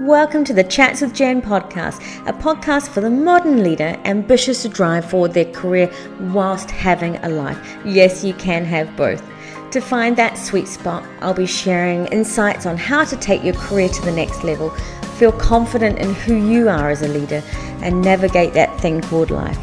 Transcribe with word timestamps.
Welcome 0.00 0.42
to 0.44 0.54
the 0.54 0.64
Chats 0.64 1.02
with 1.02 1.14
Jen 1.14 1.42
podcast, 1.42 2.00
a 2.26 2.32
podcast 2.32 2.88
for 2.88 3.02
the 3.02 3.10
modern 3.10 3.62
leader 3.62 4.00
ambitious 4.06 4.62
to 4.62 4.70
drive 4.70 5.04
forward 5.04 5.34
their 5.34 5.52
career 5.52 5.92
whilst 6.18 6.70
having 6.70 7.16
a 7.16 7.28
life. 7.28 7.76
Yes, 7.84 8.24
you 8.24 8.32
can 8.32 8.64
have 8.64 8.96
both. 8.96 9.22
To 9.70 9.82
find 9.82 10.16
that 10.16 10.38
sweet 10.38 10.66
spot, 10.66 11.04
I'll 11.20 11.34
be 11.34 11.44
sharing 11.44 12.06
insights 12.06 12.64
on 12.64 12.78
how 12.78 13.04
to 13.04 13.16
take 13.16 13.44
your 13.44 13.54
career 13.54 13.90
to 13.90 14.02
the 14.02 14.10
next 14.10 14.42
level, 14.44 14.70
feel 15.18 15.30
confident 15.30 15.98
in 15.98 16.14
who 16.14 16.36
you 16.36 16.70
are 16.70 16.88
as 16.88 17.02
a 17.02 17.08
leader, 17.08 17.42
and 17.82 18.00
navigate 18.00 18.54
that 18.54 18.80
thing 18.80 19.02
called 19.02 19.30
life. 19.30 19.58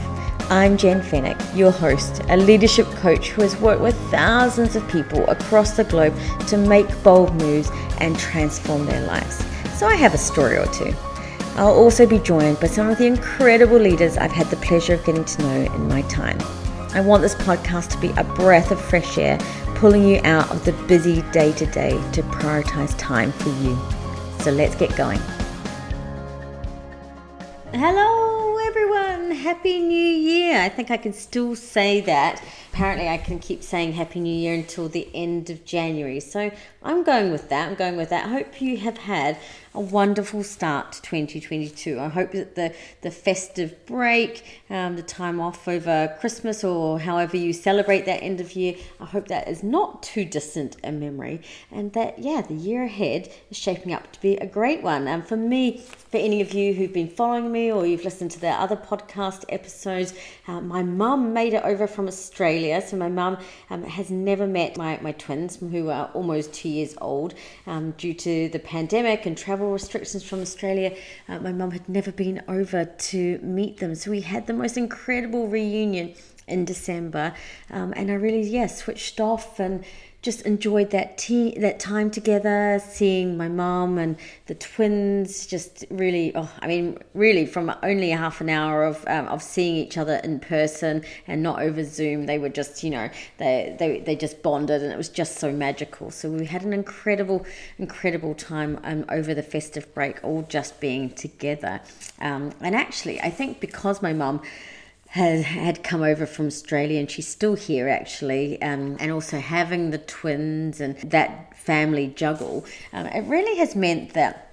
I'm 0.52 0.77
Jen 0.77 1.02
Fennick, 1.02 1.57
your 1.57 1.71
host, 1.71 2.21
a 2.30 2.38
leadership 2.38 2.86
coach 2.98 3.30
who 3.30 3.41
has 3.41 3.57
worked 3.57 3.82
with 3.82 3.98
thousands 4.11 4.75
of 4.75 4.88
people 4.89 5.27
across 5.27 5.71
the 5.71 5.86
globe 5.86 6.16
to 6.48 6.55
make 6.55 6.88
bold 7.04 7.34
moves 7.41 7.71
and 7.98 8.18
transform 8.18 8.86
their 8.86 9.05
lives 9.07 9.43
so 9.79 9.88
I 9.88 9.96
have 9.96 10.14
a 10.14 10.18
story 10.18 10.57
or 10.57 10.65
two. 10.74 10.93
I'll 11.56 11.74
also 11.74 12.06
be 12.06 12.19
joined 12.19 12.60
by 12.60 12.68
some 12.68 12.89
of 12.89 12.97
the 12.97 13.06
incredible 13.06 13.78
leaders 13.78 14.18
I've 14.18 14.29
had 14.29 14.47
the 14.47 14.57
pleasure 14.57 14.96
of 14.96 15.05
getting 15.05 15.24
to 15.24 15.42
know 15.42 15.74
in 15.74 15.88
my 15.88 16.02
time. 16.04 16.38
I 16.93 17.00
want 17.00 17.21
this 17.21 17.36
podcast 17.36 17.92
to 17.92 17.97
be 18.00 18.10
a 18.18 18.25
breath 18.25 18.71
of 18.71 18.82
fresh 18.82 19.18
air, 19.18 19.38
pulling 19.75 20.05
you 20.05 20.19
out 20.25 20.52
of 20.52 20.65
the 20.65 20.74
busy 20.89 21.21
day 21.32 21.54
to 21.54 21.65
day 21.68 21.92
to 22.11 22.24
prioritize 22.24 22.93
time 22.97 23.32
for 23.32 23.52
you. 23.61 23.79
So 24.42 24.52
let's 24.52 24.75
get 24.75 24.93
going. 24.97 25.21
Hello, 27.71 28.57
everyone. 28.68 29.32
Happy 29.32 29.80
New 29.80 29.96
Year. 29.96 30.60
I 30.60 30.68
think 30.68 30.91
I 30.91 30.97
can 30.97 31.14
still 31.14 31.55
say 31.55 32.02
that 32.02 32.44
apparently 32.80 33.09
I 33.09 33.17
can 33.17 33.39
keep 33.39 33.61
saying 33.61 33.91
Happy 33.91 34.22
New 34.22 34.33
Year 34.33 34.53
until 34.53 34.88
the 34.88 35.09
end 35.14 35.50
of 35.50 35.66
January. 35.66 36.22
So 36.22 36.50
I'm 36.81 37.03
going 37.03 37.30
with 37.30 37.50
that. 37.50 37.67
I'm 37.67 37.75
going 37.75 37.97
with 37.97 38.09
that. 38.09 38.25
I 38.25 38.30
hope 38.30 38.61
you 38.61 38.77
have 38.77 38.97
had 38.97 39.38
a 39.73 39.80
wonderful 39.80 40.44
start 40.44 40.91
to 40.94 41.02
2022. 41.03 41.99
I 41.99 42.07
hope 42.07 42.31
that 42.31 42.55
the, 42.55 42.73
the 43.02 43.11
festive 43.11 43.85
break, 43.85 44.44
um, 44.69 44.95
the 44.95 45.03
time 45.03 45.39
off 45.39 45.67
over 45.67 46.16
Christmas 46.19 46.63
or 46.63 46.99
however 46.99 47.38
you 47.38 47.53
celebrate 47.53 48.05
that 48.05 48.23
end 48.23 48.41
of 48.41 48.55
year, 48.55 48.75
I 48.99 49.05
hope 49.05 49.27
that 49.27 49.47
is 49.47 49.61
not 49.63 50.02
too 50.02 50.25
distant 50.25 50.77
a 50.83 50.91
memory 50.91 51.41
and 51.71 51.94
that, 51.94 52.19
yeah, 52.19 52.41
the 52.41 52.55
year 52.55 52.83
ahead 52.83 53.31
is 53.52 53.57
shaping 53.57 53.94
up 53.94 54.11
to 54.13 54.21
be 54.21 54.38
a 54.38 54.47
great 54.47 54.81
one. 54.81 55.07
And 55.07 55.25
for 55.25 55.38
me, 55.38 55.77
for 55.77 56.17
any 56.17 56.41
of 56.41 56.53
you 56.53 56.73
who've 56.73 56.94
been 56.94 57.09
following 57.09 57.51
me 57.51 57.72
or 57.72 57.85
you've 57.85 58.03
listened 58.03 58.31
to 58.31 58.39
the 58.39 58.49
other 58.49 58.75
podcast 58.75 59.45
episodes, 59.49 60.13
uh, 60.47 60.61
my 60.61 60.81
mum 60.81 61.31
made 61.33 61.53
it 61.53 61.63
over 61.63 61.85
from 61.85 62.07
Australia. 62.07 62.81
So 62.81 62.97
my 62.97 63.09
mum 63.09 63.38
um, 63.69 63.83
has 63.83 64.09
never 64.09 64.47
met 64.47 64.77
my, 64.77 64.97
my 65.01 65.11
twins, 65.11 65.57
who 65.57 65.89
are 65.89 66.09
almost 66.13 66.53
two 66.53 66.69
years 66.69 66.95
old. 66.99 67.35
Um, 67.67 67.91
due 67.91 68.13
to 68.16 68.49
the 68.49 68.59
pandemic 68.59 69.25
and 69.25 69.38
travel 69.38 69.58
restrictions 69.67 70.23
from 70.23 70.41
Australia, 70.41 70.95
uh, 71.27 71.39
my 71.39 71.52
mum 71.52 71.71
had 71.71 71.88
never 71.89 72.11
been 72.11 72.41
over 72.47 72.85
to 72.85 73.38
meet 73.39 73.77
them. 73.77 73.95
So 73.95 74.11
we 74.11 74.21
had 74.21 74.47
the 74.47 74.53
most 74.53 74.77
incredible 74.77 75.47
reunion 75.47 76.13
in 76.47 76.66
December. 76.66 77.33
Um, 77.69 77.93
and 77.95 78.09
I 78.11 78.16
really, 78.16 78.41
yeah, 78.41 78.67
switched 78.67 79.19
off 79.19 79.59
and 79.59 79.83
just 80.22 80.42
enjoyed 80.42 80.89
that 80.92 81.17
tea, 81.17 81.58
that 81.59 81.80
time 81.80 82.12
together, 82.12 82.81
seeing 82.86 83.38
my 83.38 83.48
mom 83.48 83.98
and 83.98 84.17
the 84.48 84.56
twins. 84.56 85.48
Just 85.48 85.86
really, 85.89 86.34
oh, 86.36 86.50
I 86.59 86.67
mean, 86.67 86.98
really, 87.14 87.45
from 87.45 87.73
only 87.84 88.12
a 88.12 88.17
half 88.17 88.42
an 88.42 88.50
hour 88.50 88.84
of 88.84 89.03
um, 89.08 89.28
of 89.28 89.42
seeing 89.42 89.75
each 89.75 89.97
other 89.97 90.16
in 90.23 90.40
person 90.42 91.03
and 91.28 91.42
not 91.42 91.62
over 91.62 91.84
Zoom, 91.84 92.25
they 92.25 92.38
were 92.38 92.50
just, 92.50 92.84
you 92.84 92.90
know, 92.90 93.09
they 93.38 93.75
they 93.80 94.00
they 94.02 94.16
just 94.16 94.44
bonded, 94.44 94.84
and 94.84 94.92
it 94.92 94.97
was 94.97 95.09
just 95.09 95.38
so 95.38 95.53
magical. 95.53 96.12
So 96.12 96.30
we 96.30 96.45
had 96.45 96.64
an 96.64 96.73
incredible, 96.73 97.45
incredible 97.78 98.36
time 98.36 98.80
um, 98.84 99.06
over 99.09 99.34
the 99.34 99.44
festive 99.44 99.94
break, 99.94 100.22
all 100.23 100.42
just 100.50 100.81
being 100.81 101.12
together. 101.12 101.80
Um, 102.20 102.52
and 102.59 102.75
actually, 102.75 103.22
I 103.22 103.30
think 103.30 103.62
because 103.62 104.02
my 104.02 104.12
mom 104.12 104.42
had 105.09 105.44
had 105.44 105.84
come 105.84 106.03
over 106.03 106.25
from 106.25 106.47
Australia 106.47 107.00
and 107.00 107.09
she's 107.09 107.28
still 107.28 107.56
here 107.56 107.88
actually, 107.89 108.61
um, 108.61 108.95
and 109.00 109.11
also 109.11 109.39
having 109.39 109.89
the 109.89 109.97
twins 109.97 110.79
and 110.79 110.97
that 110.97 111.57
family 111.57 112.07
juggle, 112.07 112.63
um, 112.94 113.07
it 113.07 113.25
really 113.25 113.57
has 113.57 113.75
meant 113.75 114.13
that 114.13 114.50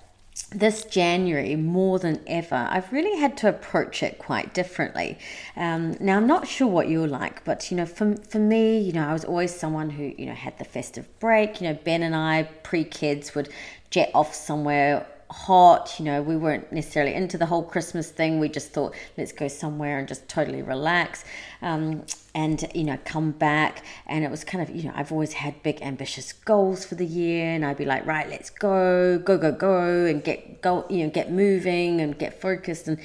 this 0.50 0.84
January, 0.84 1.56
more 1.56 1.98
than 1.98 2.22
ever, 2.26 2.68
I've 2.70 2.92
really 2.92 3.18
had 3.18 3.36
to 3.38 3.48
approach 3.48 4.02
it 4.02 4.18
quite 4.18 4.54
differently. 4.54 5.18
Um, 5.56 5.96
now, 5.98 6.16
I'm 6.16 6.26
not 6.26 6.46
sure 6.46 6.68
what 6.68 6.88
you're 6.88 7.08
like, 7.08 7.44
but 7.44 7.70
you 7.70 7.76
know, 7.76 7.86
for, 7.86 8.16
for 8.16 8.38
me, 8.38 8.78
you 8.78 8.92
know, 8.92 9.06
I 9.06 9.12
was 9.12 9.24
always 9.24 9.54
someone 9.54 9.90
who, 9.90 10.14
you 10.16 10.26
know, 10.26 10.34
had 10.34 10.58
the 10.58 10.64
festive 10.64 11.06
break. 11.20 11.60
You 11.60 11.68
know, 11.68 11.78
Ben 11.84 12.02
and 12.02 12.14
I, 12.14 12.44
pre 12.62 12.84
kids, 12.84 13.34
would 13.34 13.48
jet 13.90 14.10
off 14.14 14.34
somewhere 14.34 15.06
hot. 15.30 15.94
You 15.98 16.04
know, 16.04 16.22
we 16.22 16.36
weren't 16.36 16.72
necessarily 16.72 17.14
into 17.14 17.38
the 17.38 17.46
whole 17.46 17.62
Christmas 17.62 18.10
thing. 18.10 18.38
We 18.38 18.48
just 18.48 18.72
thought, 18.72 18.94
let's 19.16 19.32
go 19.32 19.48
somewhere 19.48 19.98
and 19.98 20.06
just 20.06 20.28
totally 20.28 20.62
relax. 20.62 21.24
Um, 21.62 22.04
and 22.36 22.70
you 22.74 22.84
know 22.84 22.98
come 23.06 23.30
back 23.30 23.82
and 24.06 24.22
it 24.22 24.30
was 24.30 24.44
kind 24.44 24.62
of 24.62 24.74
you 24.76 24.82
know 24.82 24.92
i've 24.94 25.10
always 25.10 25.32
had 25.32 25.60
big 25.62 25.80
ambitious 25.80 26.34
goals 26.34 26.84
for 26.84 26.94
the 26.94 27.06
year 27.06 27.54
and 27.54 27.64
i'd 27.64 27.78
be 27.78 27.86
like 27.86 28.04
right 28.06 28.28
let's 28.28 28.50
go 28.50 29.18
go 29.18 29.38
go 29.38 29.50
go 29.50 30.04
and 30.04 30.22
get 30.22 30.60
go 30.60 30.84
you 30.90 31.02
know 31.02 31.10
get 31.10 31.32
moving 31.32 31.98
and 31.98 32.18
get 32.18 32.38
focused 32.38 32.86
and 32.86 32.98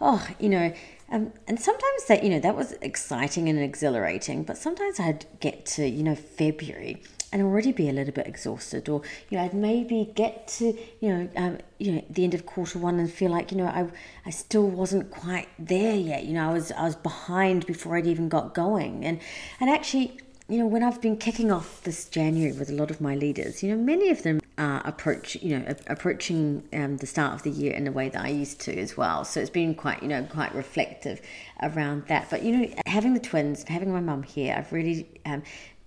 oh 0.00 0.26
you 0.40 0.48
know 0.48 0.72
um, 1.12 1.32
and 1.46 1.60
sometimes 1.60 2.06
that 2.08 2.24
you 2.24 2.30
know 2.30 2.40
that 2.40 2.56
was 2.56 2.72
exciting 2.82 3.48
and 3.48 3.60
exhilarating 3.60 4.42
but 4.42 4.58
sometimes 4.58 4.98
i'd 4.98 5.26
get 5.38 5.64
to 5.64 5.86
you 5.86 6.02
know 6.02 6.16
february 6.16 7.00
and 7.32 7.42
already 7.42 7.72
be 7.72 7.88
a 7.88 7.92
little 7.92 8.12
bit 8.12 8.26
exhausted 8.26 8.88
or 8.88 9.02
you 9.30 9.38
know 9.38 9.44
I'd 9.44 9.54
maybe 9.54 10.12
get 10.14 10.46
to 10.58 10.76
you 11.00 11.08
know 11.08 11.28
um, 11.36 11.58
you 11.78 11.92
know 11.92 12.04
the 12.10 12.24
end 12.24 12.34
of 12.34 12.46
quarter 12.46 12.78
one 12.78 13.00
and 13.00 13.10
feel 13.10 13.30
like 13.30 13.50
you 13.50 13.58
know 13.58 13.66
I 13.66 13.88
I 14.26 14.30
still 14.30 14.68
wasn't 14.68 15.10
quite 15.10 15.48
there 15.58 15.96
yet. 15.96 16.24
You 16.24 16.34
know 16.34 16.50
I 16.50 16.52
was 16.52 16.70
I 16.72 16.84
was 16.84 16.96
behind 16.96 17.66
before 17.66 17.96
I'd 17.96 18.06
even 18.06 18.28
got 18.28 18.54
going. 18.54 19.04
And 19.04 19.18
and 19.60 19.70
actually 19.70 20.18
you 20.48 20.58
know 20.58 20.66
when 20.66 20.82
I've 20.82 21.00
been 21.00 21.16
kicking 21.16 21.50
off 21.50 21.82
this 21.82 22.04
January 22.04 22.52
with 22.52 22.68
a 22.68 22.74
lot 22.74 22.90
of 22.90 23.00
my 23.00 23.14
leaders 23.14 23.62
you 23.62 23.70
know 23.70 23.82
many 23.82 24.10
of 24.10 24.22
them 24.22 24.40
are 24.58 24.82
approach 24.84 25.36
you 25.36 25.58
know 25.58 25.74
approaching 25.86 26.62
um, 26.74 26.98
the 26.98 27.06
start 27.06 27.34
of 27.34 27.42
the 27.42 27.50
year 27.50 27.72
in 27.72 27.86
a 27.86 27.92
way 27.92 28.10
that 28.10 28.22
I 28.22 28.28
used 28.28 28.60
to 28.62 28.78
as 28.78 28.96
well. 28.96 29.24
So 29.24 29.40
it's 29.40 29.50
been 29.50 29.74
quite 29.74 30.02
you 30.02 30.08
know 30.08 30.22
quite 30.24 30.54
reflective 30.54 31.22
around 31.62 32.06
that. 32.08 32.28
But 32.28 32.42
you 32.42 32.56
know 32.56 32.74
having 32.86 33.14
the 33.14 33.20
twins 33.20 33.64
having 33.64 33.90
my 33.92 34.00
mum 34.00 34.22
here 34.22 34.54
I've 34.56 34.72
really 34.72 35.08
um, 35.24 35.42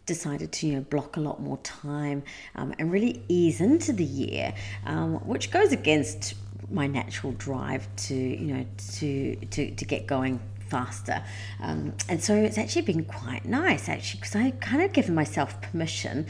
decided 0.05 0.51
to 0.51 0.67
you 0.67 0.75
know 0.75 0.81
block 0.81 1.17
a 1.17 1.19
lot 1.19 1.41
more 1.41 1.57
time 1.57 2.23
um, 2.55 2.73
and 2.79 2.91
really 2.91 3.23
ease 3.27 3.61
into 3.61 3.93
the 3.93 4.03
year, 4.03 4.53
um, 4.85 5.15
which 5.25 5.51
goes 5.51 5.71
against 5.71 6.35
my 6.71 6.87
natural 6.87 7.33
drive 7.33 7.87
to 7.95 8.15
you 8.15 8.53
know 8.53 8.65
to 8.93 9.35
to 9.47 9.71
to 9.71 9.85
get 9.85 10.07
going 10.07 10.39
faster. 10.69 11.23
Um, 11.61 11.93
and 12.09 12.21
so 12.23 12.35
it's 12.35 12.57
actually 12.57 12.81
been 12.83 13.05
quite 13.05 13.45
nice 13.45 13.87
actually 13.87 14.21
because 14.21 14.35
I 14.35 14.51
kind 14.51 14.81
of 14.81 14.93
given 14.93 15.15
myself 15.15 15.61
permission 15.61 16.25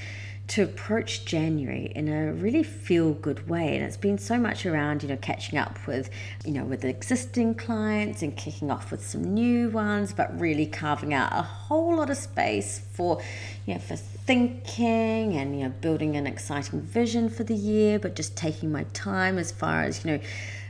to 0.47 0.63
approach 0.63 1.25
January 1.25 1.91
in 1.95 2.07
a 2.07 2.31
really 2.31 2.61
feel 2.61 3.13
good 3.13 3.50
way. 3.50 3.75
And 3.75 3.83
it's 3.83 3.97
been 3.97 4.17
so 4.17 4.38
much 4.38 4.66
around, 4.66 5.01
you 5.01 5.09
know, 5.09 5.17
catching 5.17 5.57
up 5.57 5.79
with, 5.88 6.09
you 6.45 6.51
know, 6.51 6.63
with 6.63 6.85
existing 6.85 7.56
clients 7.56 8.22
and 8.22 8.35
kicking 8.38 8.69
off 8.69 8.91
with 8.91 9.05
some 9.05 9.23
new 9.23 9.69
ones, 9.69 10.13
but 10.13 10.39
really 10.39 10.67
carving 10.67 11.13
out 11.13 11.31
a 11.34 11.41
whole 11.41 11.97
lot 11.97 12.09
of 12.11 12.17
space 12.17 12.81
for, 12.94 13.22
you 13.66 13.73
know, 13.73 13.79
for 13.79 13.95
thinking 13.95 15.35
and, 15.35 15.57
you 15.57 15.63
know, 15.63 15.73
building 15.81 16.16
an 16.16 16.28
exciting 16.28 16.81
vision 16.81 17.28
for 17.28 17.44
the 17.44 17.55
year, 17.55 17.97
but 17.97 18.16
just 18.16 18.38
taking 18.38 18.72
my 18.72 18.84
time 18.94 19.39
as 19.39 19.51
far 19.51 19.81
as, 19.81 20.05
you 20.05 20.11
know, 20.11 20.19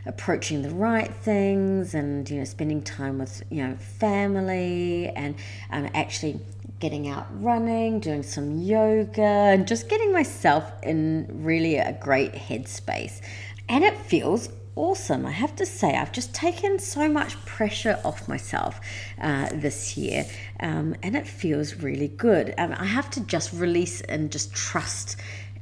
approaching 0.05 0.61
the 0.61 0.69
right 0.69 1.13
things 1.13 1.93
and 1.93 2.29
you 2.29 2.37
know 2.37 2.43
spending 2.43 2.81
time 2.81 3.17
with 3.17 3.43
you 3.49 3.65
know 3.65 3.75
family 3.75 5.07
and 5.15 5.35
actually 5.71 6.39
getting 6.79 7.07
out 7.07 7.25
running, 7.41 7.99
doing 7.99 8.23
some 8.23 8.59
yoga, 8.59 9.21
and 9.21 9.67
just 9.67 9.89
getting 9.89 10.11
myself 10.11 10.71
in 10.83 11.27
really 11.43 11.77
a 11.77 11.93
great 11.93 12.33
headspace. 12.33 13.21
And 13.69 13.83
it 13.83 13.97
feels 13.97 14.49
awesome. 14.75 15.25
I 15.25 15.31
have 15.31 15.55
to 15.55 15.65
say, 15.65 15.95
I've 15.95 16.11
just 16.11 16.33
taken 16.33 16.79
so 16.79 17.07
much 17.07 17.43
pressure 17.45 17.99
off 18.03 18.27
myself 18.27 18.79
uh, 19.21 19.49
this 19.53 19.97
year, 19.97 20.25
um, 20.59 20.95
and 21.01 21.15
it 21.15 21.25
feels 21.25 21.75
really 21.77 22.09
good. 22.09 22.53
Um, 22.57 22.75
I 22.77 22.85
have 22.85 23.09
to 23.11 23.21
just 23.21 23.53
release 23.53 24.01
and 24.01 24.31
just 24.31 24.53
trust 24.53 25.17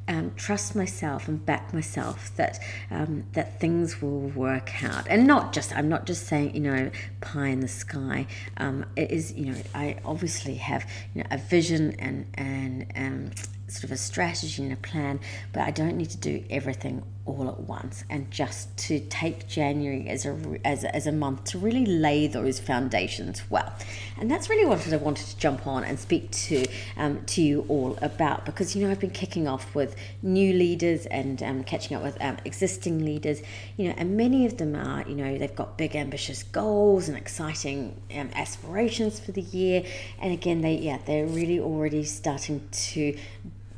um, 0.08 0.34
trust 0.36 0.76
myself 0.76 1.28
and 1.28 1.46
back 1.46 1.74
myself 1.74 2.36
that 2.36 2.60
um, 2.92 3.24
that 3.34 3.60
things 3.60 4.02
will 4.02 4.30
work 4.30 4.84
out, 4.84 5.08
and 5.08 5.26
not 5.26 5.54
just 5.54 5.76
I'm 5.76 5.90
not 5.90 6.06
just 6.06 6.28
saying 6.28 6.56
you 6.56 6.62
know 6.62 6.92
pie 7.22 7.48
in 7.48 7.62
the 7.62 7.68
sky. 7.68 8.28
Um, 8.58 8.86
it 8.96 9.12
is 9.12 9.34
you 9.34 9.52
know 9.52 9.58
I 9.74 9.98
obviously 10.04 10.56
have 10.56 10.90
you 11.14 11.22
know 11.22 11.28
a 11.32 11.38
vision 11.38 11.96
and 12.00 12.26
and 12.36 12.92
um, 12.96 13.32
sort 13.68 13.86
of 13.86 13.92
a 13.92 13.98
strategy 13.98 14.64
and 14.64 14.74
a 14.74 14.78
plan, 14.78 15.20
but 15.52 15.64
I 15.64 15.72
don't 15.72 15.98
need 15.98 16.10
to 16.12 16.18
do 16.18 16.44
everything 16.50 17.04
all 17.26 17.48
at 17.48 17.60
once. 17.62 18.04
And 18.10 18.30
just 18.30 18.76
to 18.78 19.00
take 19.00 19.48
January 19.48 20.08
as 20.10 20.26
a, 20.26 20.38
as 20.66 20.84
as 20.84 21.08
a 21.08 21.12
month 21.12 21.46
to 21.46 21.58
really 21.58 21.86
lay 21.86 22.28
those 22.28 22.60
foundations 22.60 23.44
well. 23.50 23.74
And 24.20 24.30
that's 24.30 24.50
really 24.50 24.66
what 24.66 24.92
I 24.92 24.98
wanted 24.98 25.28
to 25.28 25.38
jump 25.38 25.66
on 25.66 25.84
and 25.84 26.00
speak 26.00 26.30
to 26.32 26.66
um, 26.98 27.24
to 27.26 27.42
you 27.42 27.66
all 27.70 27.98
about 28.02 28.46
because 28.46 28.76
you 28.76 28.86
know 28.86 28.92
I've 28.92 29.00
been 29.00 29.10
kicking 29.10 29.48
off 29.48 29.74
with 29.74 29.96
new 30.22 30.54
leaders 30.54 31.06
and 31.08 31.42
um, 31.44 31.64
catching 31.64 31.96
up 31.96 32.04
with 32.04 32.22
um, 32.22 32.38
existing 32.46 33.06
leaders, 33.06 33.42
you 33.78 33.88
know, 33.88 33.96
and 33.98 34.18
many 34.18 34.46
of 34.46 34.58
them 34.58 34.76
are 34.76 35.08
you 35.08 35.16
know 35.16 35.38
they've 35.38 35.56
got 35.56 35.78
big 35.78 35.96
ambitious 35.96 36.44
goals 36.44 37.08
and 37.08 37.18
exciting 37.18 38.02
um, 38.16 38.30
aspirations 38.36 39.20
for 39.20 39.32
the 39.32 39.42
year, 39.42 39.84
and 40.20 40.34
again 40.34 40.62
they 40.62 40.76
yeah 40.76 41.00
they're 41.06 41.26
really 41.26 41.60
already 41.60 42.04
starting 42.04 42.68
to 42.72 43.16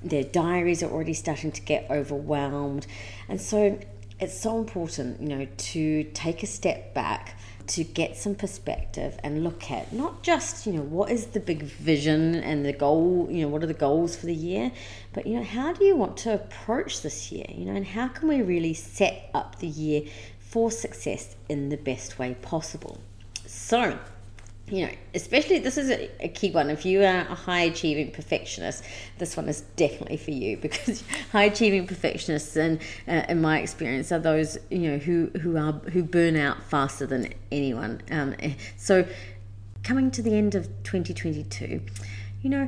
their 0.06 0.24
diaries 0.24 0.84
are 0.84 0.90
already 0.90 1.13
starting 1.13 1.52
to 1.52 1.62
get 1.62 1.88
overwhelmed. 1.90 2.86
And 3.28 3.42
so 3.42 3.80
it's 4.19 4.40
so 4.40 4.57
important, 4.60 5.19
you 5.19 5.28
know, 5.28 5.48
to 5.57 6.04
take 6.13 6.44
a 6.44 6.48
step 6.48 6.94
back 6.94 7.38
to 7.68 7.84
get 7.84 8.16
some 8.16 8.36
perspective 8.36 9.19
and 9.24 9.44
look 9.44 9.72
at 9.72 9.92
not 9.92 10.22
just 10.22 10.68
you 10.68 10.74
know 10.74 10.84
what 10.84 11.10
is 11.10 11.28
the 11.28 11.40
big 11.40 11.63
vision 11.63 12.36
and 12.36 12.63
the 12.63 12.72
goal 12.72 13.28
you 13.31 13.42
know 13.42 13.48
what 13.48 13.63
are 13.63 13.68
the 13.68 13.74
goals 13.74 14.16
for 14.16 14.28
the 14.28 14.36
year 14.36 14.72
but 15.13 15.25
you 15.25 15.36
know 15.36 15.44
how 15.44 15.74
do 15.74 15.84
you 15.84 15.96
want 15.96 16.16
to 16.16 16.31
approach 16.31 17.02
this 17.02 17.31
year 17.31 17.46
you 17.50 17.66
know 17.66 17.74
and 17.74 17.88
how 17.88 18.07
can 18.07 18.28
we 18.28 18.40
really 18.44 18.75
set 18.75 19.31
up 19.34 19.57
the 19.57 19.68
year 19.68 20.04
for 20.38 20.69
success 20.69 21.36
in 21.50 21.69
the 21.69 21.78
best 21.78 22.19
way 22.19 22.36
possible 22.36 23.00
so 23.48 23.98
you 24.69 24.85
know, 24.85 24.91
especially 25.13 25.59
this 25.59 25.77
is 25.77 25.91
a, 25.91 26.09
a, 26.25 26.27
key 26.27 26.50
one. 26.50 26.71
If 26.71 26.85
you 26.85 27.01
are 27.01 27.19
a 27.19 27.35
high 27.35 27.62
achieving 27.62 28.09
perfectionist, 28.12 28.83
this 29.19 29.38
one 29.38 29.47
is 29.47 29.62
definitely 29.75 30.17
for 30.17 30.31
you 30.31 30.57
because 30.62 31.03
high 31.31 31.44
achieving 31.44 31.85
perfectionists, 31.85 32.56
and 32.56 32.79
uh, 33.07 33.23
in 33.29 33.41
my 33.41 33.59
experience, 33.59 34.12
are 34.12 34.19
those 34.19 34.57
you 34.71 34.91
know 34.91 34.97
who 34.97 35.27
who 35.41 35.57
are 35.57 35.73
who 35.73 36.03
burn 36.03 36.35
out 36.35 36.63
faster 36.63 37.06
than 37.06 37.31
anyone. 37.51 38.01
Um, 38.09 38.35
eh, 38.39 38.53
so, 38.75 39.06
coming 39.83 40.09
to 40.12 40.23
the 40.23 40.35
end 40.35 40.56
of 40.56 40.65
2022, 40.83 41.81
you 42.41 42.50
know 42.50 42.68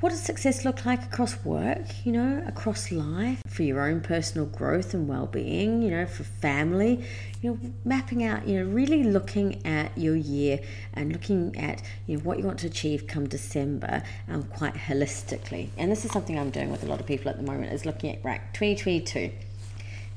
what 0.00 0.10
does 0.10 0.22
success 0.22 0.64
look 0.64 0.86
like 0.86 1.02
across 1.02 1.44
work, 1.44 2.06
you 2.06 2.12
know, 2.12 2.44
across 2.46 2.92
life, 2.92 3.42
for 3.48 3.64
your 3.64 3.80
own 3.80 4.00
personal 4.00 4.46
growth 4.46 4.94
and 4.94 5.08
well 5.08 5.26
being, 5.26 5.82
you 5.82 5.90
know, 5.90 6.06
for 6.06 6.22
family, 6.22 7.04
you 7.42 7.50
know, 7.50 7.58
mapping 7.84 8.22
out, 8.22 8.46
you 8.46 8.60
know, 8.60 8.70
really 8.70 9.02
looking 9.02 9.64
at 9.66 9.96
your 9.98 10.14
year 10.14 10.60
and 10.94 11.12
looking 11.12 11.56
at, 11.58 11.82
you 12.06 12.16
know, 12.16 12.22
what 12.22 12.38
you 12.38 12.44
want 12.44 12.60
to 12.60 12.68
achieve 12.68 13.08
come 13.08 13.28
December 13.28 14.04
um, 14.28 14.44
quite 14.44 14.74
holistically. 14.74 15.70
And 15.76 15.90
this 15.90 16.04
is 16.04 16.12
something 16.12 16.38
I'm 16.38 16.50
doing 16.50 16.70
with 16.70 16.84
a 16.84 16.86
lot 16.86 17.00
of 17.00 17.06
people 17.06 17.28
at 17.30 17.36
the 17.36 17.42
moment 17.42 17.72
is 17.72 17.84
looking 17.84 18.14
at, 18.14 18.24
right, 18.24 18.40
2022, 18.54 19.32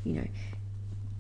you 0.04 0.14
know, 0.14 0.28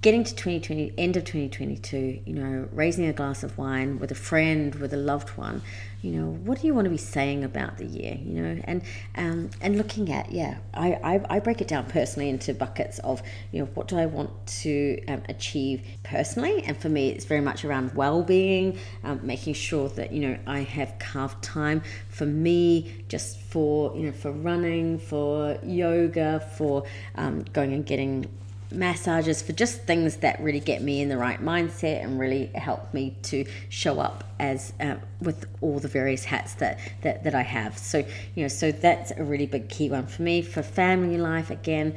getting 0.01 0.23
to 0.23 0.31
2020 0.31 0.93
end 0.97 1.15
of 1.15 1.23
2022 1.23 2.21
you 2.25 2.33
know 2.33 2.67
raising 2.71 3.05
a 3.05 3.13
glass 3.13 3.43
of 3.43 3.55
wine 3.57 3.99
with 3.99 4.09
a 4.09 4.15
friend 4.15 4.73
with 4.75 4.93
a 4.93 4.97
loved 4.97 5.29
one 5.37 5.61
you 6.01 6.11
know 6.11 6.25
what 6.43 6.59
do 6.59 6.65
you 6.65 6.73
want 6.73 6.85
to 6.85 6.89
be 6.89 6.97
saying 6.97 7.43
about 7.43 7.77
the 7.77 7.85
year 7.85 8.17
you 8.19 8.41
know? 8.41 8.61
And 8.63 8.81
um, 9.15 9.51
and 9.61 9.77
looking 9.77 10.11
at 10.11 10.31
yeah 10.31 10.57
I, 10.73 10.93
I, 11.03 11.35
I 11.35 11.39
break 11.39 11.61
it 11.61 11.67
down 11.67 11.85
personally 11.85 12.29
into 12.29 12.53
buckets 12.53 12.97
of 12.99 13.21
you 13.51 13.59
know 13.59 13.65
what 13.75 13.87
do 13.87 13.97
i 13.97 14.07
want 14.07 14.31
to 14.47 15.01
um, 15.07 15.21
achieve 15.29 15.83
personally? 16.03 16.63
And 16.63 16.75
for 16.75 16.89
me 16.89 17.09
it's 17.09 17.25
very 17.25 17.41
much 17.41 17.63
around 17.63 17.93
well-being 17.93 18.79
um, 19.03 19.19
making 19.21 19.53
sure 19.53 19.89
that 19.89 20.11
you 20.11 20.21
know 20.21 20.37
i 20.47 20.61
have 20.61 20.97
carved 20.97 21.43
time 21.43 21.83
for 22.09 22.25
me 22.25 23.03
just 23.07 23.39
for 23.39 23.95
you 23.95 24.07
know 24.07 24.11
for 24.11 24.31
running 24.31 24.97
for 24.97 25.59
yoga 25.63 26.39
for 26.57 26.83
um, 27.15 27.43
going 27.53 27.73
and 27.73 27.85
getting 27.85 28.25
massages 28.71 29.41
for 29.41 29.53
just 29.53 29.81
things 29.83 30.17
that 30.17 30.39
really 30.41 30.59
get 30.59 30.81
me 30.81 31.01
in 31.01 31.09
the 31.09 31.17
right 31.17 31.41
mindset 31.41 32.03
and 32.03 32.19
really 32.19 32.47
help 32.47 32.93
me 32.93 33.15
to 33.23 33.45
show 33.69 33.99
up 33.99 34.23
as 34.39 34.73
uh, 34.79 34.95
with 35.21 35.45
all 35.61 35.79
the 35.79 35.87
various 35.87 36.23
hats 36.25 36.55
that, 36.55 36.79
that 37.01 37.23
that 37.23 37.35
I 37.35 37.43
have. 37.43 37.77
So 37.77 37.99
you 38.35 38.43
know, 38.43 38.47
so 38.47 38.71
that's 38.71 39.11
a 39.11 39.23
really 39.23 39.45
big 39.45 39.69
key 39.69 39.89
one 39.89 40.07
for 40.07 40.21
me. 40.21 40.41
For 40.41 40.63
family 40.63 41.17
life, 41.17 41.49
again, 41.49 41.95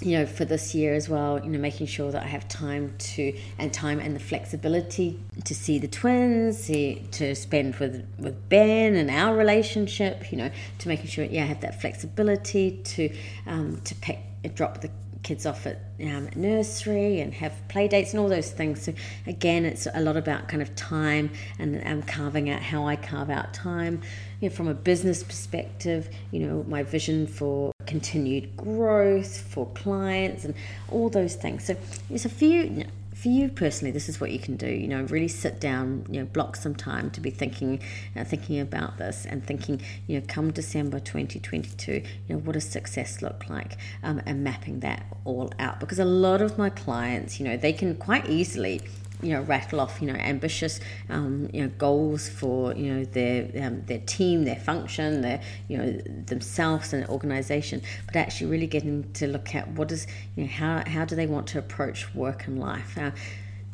you 0.00 0.16
know, 0.16 0.26
for 0.26 0.44
this 0.44 0.74
year 0.74 0.94
as 0.94 1.08
well, 1.08 1.40
you 1.42 1.50
know, 1.50 1.58
making 1.58 1.88
sure 1.88 2.12
that 2.12 2.22
I 2.22 2.28
have 2.28 2.46
time 2.48 2.94
to 2.98 3.36
and 3.58 3.72
time 3.72 3.98
and 3.98 4.14
the 4.14 4.20
flexibility 4.20 5.18
to 5.44 5.54
see 5.54 5.78
the 5.78 5.88
twins, 5.88 6.58
see, 6.58 7.02
to 7.12 7.34
spend 7.34 7.76
with 7.76 8.06
with 8.18 8.48
Ben 8.48 8.94
and 8.94 9.10
our 9.10 9.36
relationship, 9.36 10.30
you 10.30 10.38
know, 10.38 10.50
to 10.78 10.88
making 10.88 11.06
sure 11.06 11.24
yeah 11.24 11.42
I 11.42 11.46
have 11.46 11.60
that 11.62 11.80
flexibility 11.80 12.80
to 12.84 13.14
um, 13.46 13.80
to 13.84 13.94
pick 13.96 14.18
drop 14.54 14.80
the 14.80 14.90
kids 15.22 15.46
off 15.46 15.66
at 15.66 15.78
um, 16.00 16.28
nursery 16.34 17.20
and 17.20 17.34
have 17.34 17.52
play 17.68 17.88
dates 17.88 18.12
and 18.12 18.20
all 18.20 18.28
those 18.28 18.50
things. 18.50 18.82
So 18.82 18.92
again, 19.26 19.64
it's 19.64 19.86
a 19.92 20.00
lot 20.00 20.16
about 20.16 20.48
kind 20.48 20.62
of 20.62 20.74
time 20.76 21.30
and 21.58 21.86
um, 21.86 22.02
carving 22.02 22.50
out 22.50 22.62
how 22.62 22.86
I 22.86 22.96
carve 22.96 23.30
out 23.30 23.52
time. 23.52 24.02
You 24.40 24.48
know, 24.48 24.54
from 24.54 24.68
a 24.68 24.74
business 24.74 25.22
perspective, 25.22 26.08
you 26.30 26.40
know, 26.40 26.64
my 26.68 26.82
vision 26.82 27.26
for 27.26 27.72
continued 27.86 28.56
growth 28.56 29.40
for 29.40 29.66
clients 29.74 30.44
and 30.44 30.54
all 30.90 31.08
those 31.08 31.34
things. 31.34 31.64
So 31.64 31.76
there's 32.08 32.24
a 32.24 32.28
few 32.28 32.84
for 33.28 33.34
you 33.34 33.48
personally, 33.50 33.92
this 33.92 34.08
is 34.08 34.20
what 34.20 34.30
you 34.30 34.38
can 34.38 34.56
do. 34.56 34.66
You 34.66 34.88
know, 34.88 35.02
really 35.02 35.28
sit 35.28 35.60
down, 35.60 36.06
you 36.08 36.20
know, 36.20 36.26
block 36.26 36.56
some 36.56 36.74
time 36.74 37.10
to 37.10 37.20
be 37.20 37.30
thinking, 37.30 37.80
uh, 38.16 38.24
thinking 38.24 38.58
about 38.58 38.96
this, 38.96 39.26
and 39.26 39.46
thinking, 39.46 39.82
you 40.06 40.18
know, 40.18 40.24
come 40.26 40.50
December 40.50 40.98
2022, 40.98 41.92
you 41.92 42.02
know, 42.28 42.38
what 42.38 42.52
does 42.52 42.64
success 42.64 43.20
look 43.20 43.50
like, 43.50 43.76
um, 44.02 44.22
and 44.24 44.42
mapping 44.42 44.80
that 44.80 45.04
all 45.26 45.52
out. 45.58 45.78
Because 45.78 45.98
a 45.98 46.06
lot 46.06 46.40
of 46.40 46.56
my 46.56 46.70
clients, 46.70 47.38
you 47.38 47.46
know, 47.46 47.58
they 47.58 47.72
can 47.72 47.96
quite 47.96 48.30
easily 48.30 48.80
you 49.22 49.32
know 49.32 49.42
rattle 49.42 49.80
off 49.80 50.00
you 50.00 50.10
know 50.10 50.18
ambitious 50.18 50.80
um, 51.08 51.48
you 51.52 51.62
know 51.62 51.68
goals 51.78 52.28
for 52.28 52.74
you 52.74 52.92
know 52.92 53.04
their 53.04 53.50
um, 53.64 53.82
their 53.86 53.98
team 54.00 54.44
their 54.44 54.56
function 54.56 55.20
their 55.22 55.40
you 55.68 55.76
know 55.76 55.92
themselves 56.26 56.92
and 56.92 57.06
organization 57.08 57.82
but 58.06 58.16
actually 58.16 58.50
really 58.50 58.66
getting 58.66 59.10
to 59.12 59.26
look 59.26 59.54
at 59.54 59.68
what 59.72 59.90
is 59.90 60.06
you 60.36 60.44
know 60.44 60.50
how 60.50 60.82
how 60.86 61.04
do 61.04 61.16
they 61.16 61.26
want 61.26 61.46
to 61.46 61.58
approach 61.58 62.14
work 62.14 62.46
and 62.46 62.58
life 62.58 62.96
uh, 62.98 63.10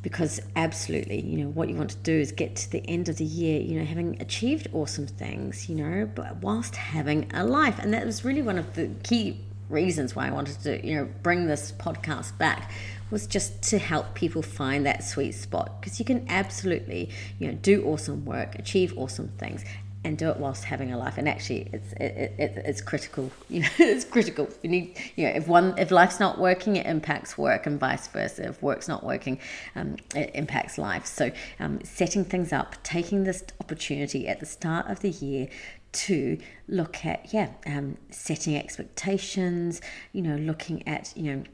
because 0.02 0.40
absolutely 0.56 1.20
you 1.20 1.38
know 1.38 1.48
what 1.48 1.68
you 1.68 1.74
want 1.74 1.90
to 1.90 1.96
do 1.98 2.12
is 2.12 2.30
get 2.32 2.54
to 2.56 2.70
the 2.70 2.86
end 2.88 3.08
of 3.08 3.16
the 3.16 3.24
year 3.24 3.60
you 3.60 3.78
know 3.78 3.84
having 3.84 4.20
achieved 4.20 4.68
awesome 4.72 5.06
things 5.06 5.68
you 5.68 5.74
know 5.74 6.08
but 6.14 6.36
whilst 6.36 6.76
having 6.76 7.30
a 7.34 7.44
life 7.44 7.78
and 7.78 7.92
that 7.92 8.04
was 8.04 8.24
really 8.24 8.42
one 8.42 8.58
of 8.58 8.74
the 8.74 8.88
key 9.02 9.40
reasons 9.68 10.14
why 10.14 10.28
I 10.28 10.30
wanted 10.30 10.60
to 10.60 10.86
you 10.86 10.94
know 10.96 11.08
bring 11.22 11.46
this 11.46 11.72
podcast 11.72 12.36
back 12.38 12.70
was 13.10 13.26
just 13.26 13.62
to 13.62 13.78
help 13.78 14.14
people 14.14 14.42
find 14.42 14.86
that 14.86 15.04
sweet 15.04 15.32
spot. 15.32 15.80
Because 15.80 15.98
you 15.98 16.04
can 16.04 16.26
absolutely 16.28 17.10
you 17.38 17.48
know 17.48 17.54
do 17.54 17.84
awesome 17.84 18.24
work 18.24 18.54
achieve 18.56 18.96
awesome 18.96 19.28
things 19.38 19.64
and 20.04 20.18
do 20.18 20.28
it 20.28 20.36
whilst 20.36 20.64
having 20.64 20.92
a 20.92 20.98
life. 20.98 21.16
And 21.16 21.28
actually 21.28 21.68
it's 21.72 21.92
it, 21.94 22.34
it, 22.38 22.62
it's 22.64 22.80
critical 22.80 23.30
you 23.48 23.60
know 23.62 23.68
it's 23.78 24.04
critical. 24.04 24.48
You 24.62 24.70
need 24.70 24.98
you 25.16 25.26
know 25.26 25.34
if 25.34 25.48
one 25.48 25.76
if 25.78 25.90
life's 25.90 26.20
not 26.20 26.38
working 26.38 26.76
it 26.76 26.86
impacts 26.86 27.38
work 27.38 27.66
and 27.66 27.78
vice 27.78 28.08
versa. 28.08 28.48
If 28.48 28.62
work's 28.62 28.88
not 28.88 29.04
working 29.04 29.38
um, 29.74 29.96
it 30.14 30.30
impacts 30.34 30.78
life. 30.78 31.06
So 31.06 31.30
um, 31.60 31.80
setting 31.84 32.24
things 32.24 32.52
up 32.52 32.76
taking 32.82 33.24
this 33.24 33.44
opportunity 33.60 34.28
at 34.28 34.40
the 34.40 34.46
start 34.46 34.88
of 34.88 35.00
the 35.00 35.10
year 35.10 35.48
to 35.94 36.36
look 36.66 37.06
at 37.06 37.32
yeah 37.32 37.50
um, 37.66 37.96
setting 38.10 38.56
expectations 38.56 39.80
you 40.12 40.22
know 40.22 40.36
looking 40.36 40.86
at 40.88 41.12
you 41.16 41.22
know 41.22 41.44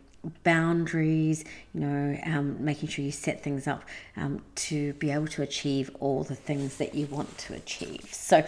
boundaries, 0.43 1.45
you 1.75 1.81
know, 1.81 2.19
um, 2.25 2.63
making 2.63 2.89
sure 2.89 3.05
you 3.05 3.13
set 3.13 3.43
things 3.43 3.67
up 3.67 3.85
um, 4.17 4.43
to 4.55 4.93
be 4.95 5.11
able 5.11 5.29
to 5.29 5.43
achieve 5.43 5.91
all 6.01 6.25
the 6.25 6.35
things 6.35 6.77
that 6.77 6.95
you 6.95 7.07
want 7.07 7.39
to 7.39 7.55
achieve. 7.55 8.09
So, 8.13 8.45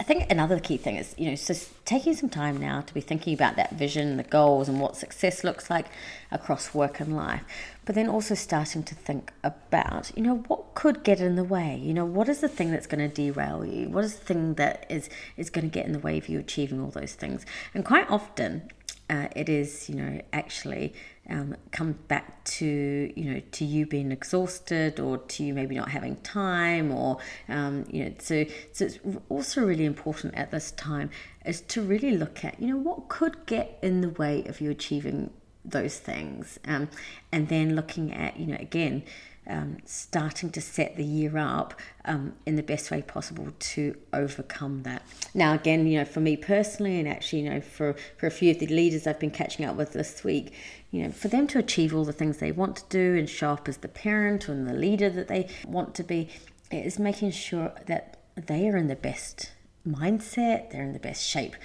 I 0.00 0.04
think 0.04 0.30
another 0.30 0.60
key 0.60 0.76
thing 0.76 0.96
is, 0.96 1.12
you 1.18 1.28
know, 1.28 1.34
so 1.34 1.54
taking 1.84 2.14
some 2.14 2.28
time 2.28 2.56
now 2.56 2.82
to 2.82 2.94
be 2.94 3.00
thinking 3.00 3.34
about 3.34 3.56
that 3.56 3.74
vision, 3.74 4.16
the 4.16 4.22
goals, 4.22 4.68
and 4.68 4.80
what 4.80 4.96
success 4.96 5.42
looks 5.42 5.68
like 5.68 5.86
across 6.30 6.72
work 6.72 7.00
and 7.00 7.16
life, 7.16 7.42
but 7.84 7.96
then 7.96 8.08
also 8.08 8.34
starting 8.34 8.84
to 8.84 8.94
think 8.94 9.32
about, 9.42 10.12
you 10.14 10.22
know, 10.22 10.36
what 10.46 10.74
could 10.74 11.02
get 11.02 11.20
in 11.20 11.34
the 11.34 11.42
way? 11.42 11.80
You 11.82 11.94
know, 11.94 12.04
what 12.04 12.28
is 12.28 12.40
the 12.40 12.48
thing 12.48 12.70
that's 12.70 12.86
going 12.86 13.10
to 13.10 13.12
derail 13.12 13.66
you? 13.66 13.88
What 13.88 14.04
is 14.04 14.16
the 14.16 14.24
thing 14.24 14.54
that 14.54 14.86
is 14.88 15.10
is 15.36 15.50
going 15.50 15.68
to 15.68 15.72
get 15.72 15.86
in 15.86 15.92
the 15.92 15.98
way 15.98 16.16
of 16.16 16.28
you 16.28 16.38
achieving 16.38 16.80
all 16.80 16.90
those 16.90 17.14
things? 17.14 17.44
And 17.74 17.84
quite 17.84 18.08
often, 18.08 18.70
uh, 19.10 19.28
it 19.34 19.48
is, 19.48 19.88
you 19.88 19.94
know, 19.96 20.20
actually 20.32 20.94
um, 21.30 21.56
come 21.72 21.92
back 22.08 22.44
to, 22.44 23.12
you 23.14 23.32
know, 23.32 23.42
to 23.52 23.64
you 23.64 23.86
being 23.86 24.12
exhausted 24.12 24.98
or 25.00 25.18
to 25.18 25.44
you 25.44 25.54
maybe 25.54 25.74
not 25.74 25.90
having 25.90 26.16
time 26.16 26.90
or, 26.90 27.18
um, 27.48 27.84
you 27.90 28.04
know, 28.04 28.14
so, 28.18 28.44
so 28.72 28.86
it's 28.86 28.98
also 29.28 29.64
really 29.64 29.84
important 29.84 30.34
at 30.34 30.50
this 30.50 30.70
time 30.72 31.10
is 31.44 31.60
to 31.62 31.82
really 31.82 32.16
look 32.16 32.44
at, 32.44 32.60
you 32.60 32.68
know, 32.68 32.76
what 32.76 33.08
could 33.08 33.46
get 33.46 33.78
in 33.82 34.00
the 34.00 34.10
way 34.10 34.44
of 34.46 34.60
you 34.60 34.70
achieving 34.70 35.30
those 35.64 35.98
things. 35.98 36.58
Um, 36.66 36.88
and 37.32 37.48
then 37.48 37.74
looking 37.76 38.12
at, 38.12 38.38
you 38.38 38.46
know, 38.46 38.58
again, 38.58 39.02
um, 39.48 39.78
starting 39.84 40.50
to 40.50 40.60
set 40.60 40.96
the 40.96 41.04
year 41.04 41.38
up 41.38 41.74
um, 42.04 42.34
in 42.46 42.56
the 42.56 42.62
best 42.62 42.90
way 42.90 43.02
possible 43.02 43.48
to 43.58 43.96
overcome 44.12 44.82
that. 44.82 45.02
Now, 45.34 45.54
again, 45.54 45.86
you 45.86 45.98
know, 45.98 46.04
for 46.04 46.20
me 46.20 46.36
personally, 46.36 46.98
and 46.98 47.08
actually, 47.08 47.42
you 47.42 47.50
know, 47.50 47.60
for, 47.60 47.96
for 48.16 48.26
a 48.26 48.30
few 48.30 48.50
of 48.50 48.58
the 48.58 48.66
leaders 48.66 49.06
I've 49.06 49.18
been 49.18 49.30
catching 49.30 49.64
up 49.64 49.76
with 49.76 49.92
this 49.92 50.22
week, 50.22 50.52
you 50.90 51.02
know, 51.02 51.10
for 51.10 51.28
them 51.28 51.46
to 51.48 51.58
achieve 51.58 51.94
all 51.94 52.04
the 52.04 52.12
things 52.12 52.38
they 52.38 52.52
want 52.52 52.76
to 52.76 52.84
do 52.88 53.16
and 53.16 53.28
show 53.28 53.52
up 53.52 53.68
as 53.68 53.78
the 53.78 53.88
parent 53.88 54.48
and 54.48 54.68
the 54.68 54.74
leader 54.74 55.10
that 55.10 55.28
they 55.28 55.48
want 55.66 55.94
to 55.96 56.02
be, 56.02 56.28
is 56.70 56.98
making 56.98 57.30
sure 57.30 57.72
that 57.86 58.18
they 58.36 58.68
are 58.68 58.76
in 58.76 58.88
the 58.88 58.96
best 58.96 59.52
mindset, 59.86 60.70
they're 60.70 60.82
in 60.82 60.92
the 60.92 60.98
best 60.98 61.26
shape 61.26 61.56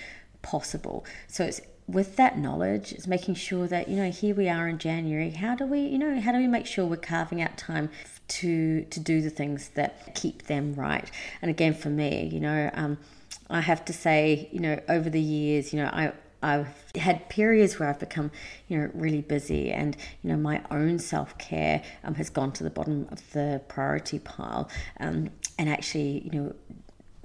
possible. 0.41 1.05
So 1.27 1.45
it's 1.45 1.61
with 1.87 2.15
that 2.15 2.37
knowledge, 2.37 2.93
it's 2.93 3.07
making 3.07 3.35
sure 3.35 3.67
that, 3.67 3.87
you 3.89 3.97
know, 3.97 4.09
here 4.09 4.35
we 4.35 4.47
are 4.49 4.67
in 4.67 4.77
January. 4.77 5.31
How 5.31 5.55
do 5.55 5.65
we, 5.65 5.81
you 5.81 5.97
know, 5.97 6.19
how 6.19 6.31
do 6.31 6.37
we 6.37 6.47
make 6.47 6.65
sure 6.65 6.85
we're 6.85 6.97
carving 6.97 7.41
out 7.41 7.57
time 7.57 7.89
to 8.29 8.85
to 8.85 8.99
do 8.99 9.21
the 9.21 9.29
things 9.29 9.69
that 9.69 10.15
keep 10.15 10.43
them 10.43 10.75
right? 10.75 11.09
And 11.41 11.51
again, 11.51 11.73
for 11.73 11.89
me, 11.89 12.29
you 12.31 12.39
know, 12.39 12.69
um, 12.73 12.97
I 13.49 13.61
have 13.61 13.83
to 13.85 13.93
say, 13.93 14.49
you 14.51 14.59
know, 14.59 14.79
over 14.87 15.09
the 15.09 15.21
years, 15.21 15.73
you 15.73 15.79
know, 15.79 15.87
I 15.87 16.13
I've 16.43 16.91
had 16.95 17.29
periods 17.29 17.79
where 17.79 17.89
I've 17.89 17.99
become, 17.99 18.29
you 18.67 18.77
know, 18.77 18.91
really 18.93 19.21
busy, 19.21 19.71
and 19.71 19.95
you 20.21 20.29
know, 20.29 20.37
my 20.37 20.61
own 20.69 20.99
self 20.99 21.37
care 21.37 21.81
um, 22.03 22.15
has 22.15 22.29
gone 22.29 22.51
to 22.53 22.63
the 22.63 22.69
bottom 22.69 23.07
of 23.11 23.31
the 23.31 23.61
priority 23.69 24.19
pile. 24.19 24.69
Um, 24.99 25.29
and 25.57 25.69
actually, 25.69 26.21
you 26.25 26.31
know, 26.31 26.55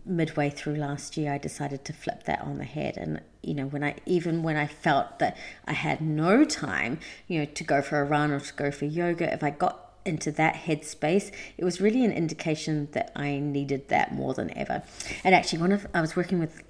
midway 0.08 0.50
through 0.50 0.76
last 0.76 1.16
year, 1.16 1.32
I 1.32 1.38
decided 1.38 1.84
to 1.84 1.92
flip 1.92 2.24
that 2.24 2.40
on 2.40 2.58
the 2.58 2.64
head. 2.64 2.96
And, 2.96 3.20
you 3.42 3.54
know, 3.54 3.66
when 3.66 3.84
I, 3.84 3.96
even 4.06 4.42
when 4.42 4.56
I 4.56 4.66
felt 4.66 5.18
that 5.18 5.36
I 5.66 5.74
had 5.74 6.00
no 6.00 6.44
time, 6.44 6.98
you 7.26 7.40
know, 7.40 7.44
to 7.44 7.64
go 7.64 7.82
for 7.82 8.00
a 8.00 8.04
run 8.04 8.30
or 8.30 8.40
to 8.40 8.54
go 8.54 8.70
for 8.70 8.86
yoga, 8.86 9.32
if 9.32 9.42
I 9.42 9.50
got 9.50 9.84
into 10.04 10.32
that 10.32 10.54
headspace, 10.54 11.30
it 11.56 11.64
was 11.64 11.80
really 11.80 12.04
an 12.04 12.12
indication 12.12 12.88
that 12.92 13.12
I 13.14 13.38
needed 13.38 13.88
that 13.88 14.14
more 14.14 14.34
than 14.34 14.56
ever. 14.56 14.82
And 15.22 15.34
actually, 15.34 15.60
one 15.60 15.72
of, 15.72 15.86
I 15.92 16.00
was 16.00 16.16
working 16.16 16.38
with 16.38 16.62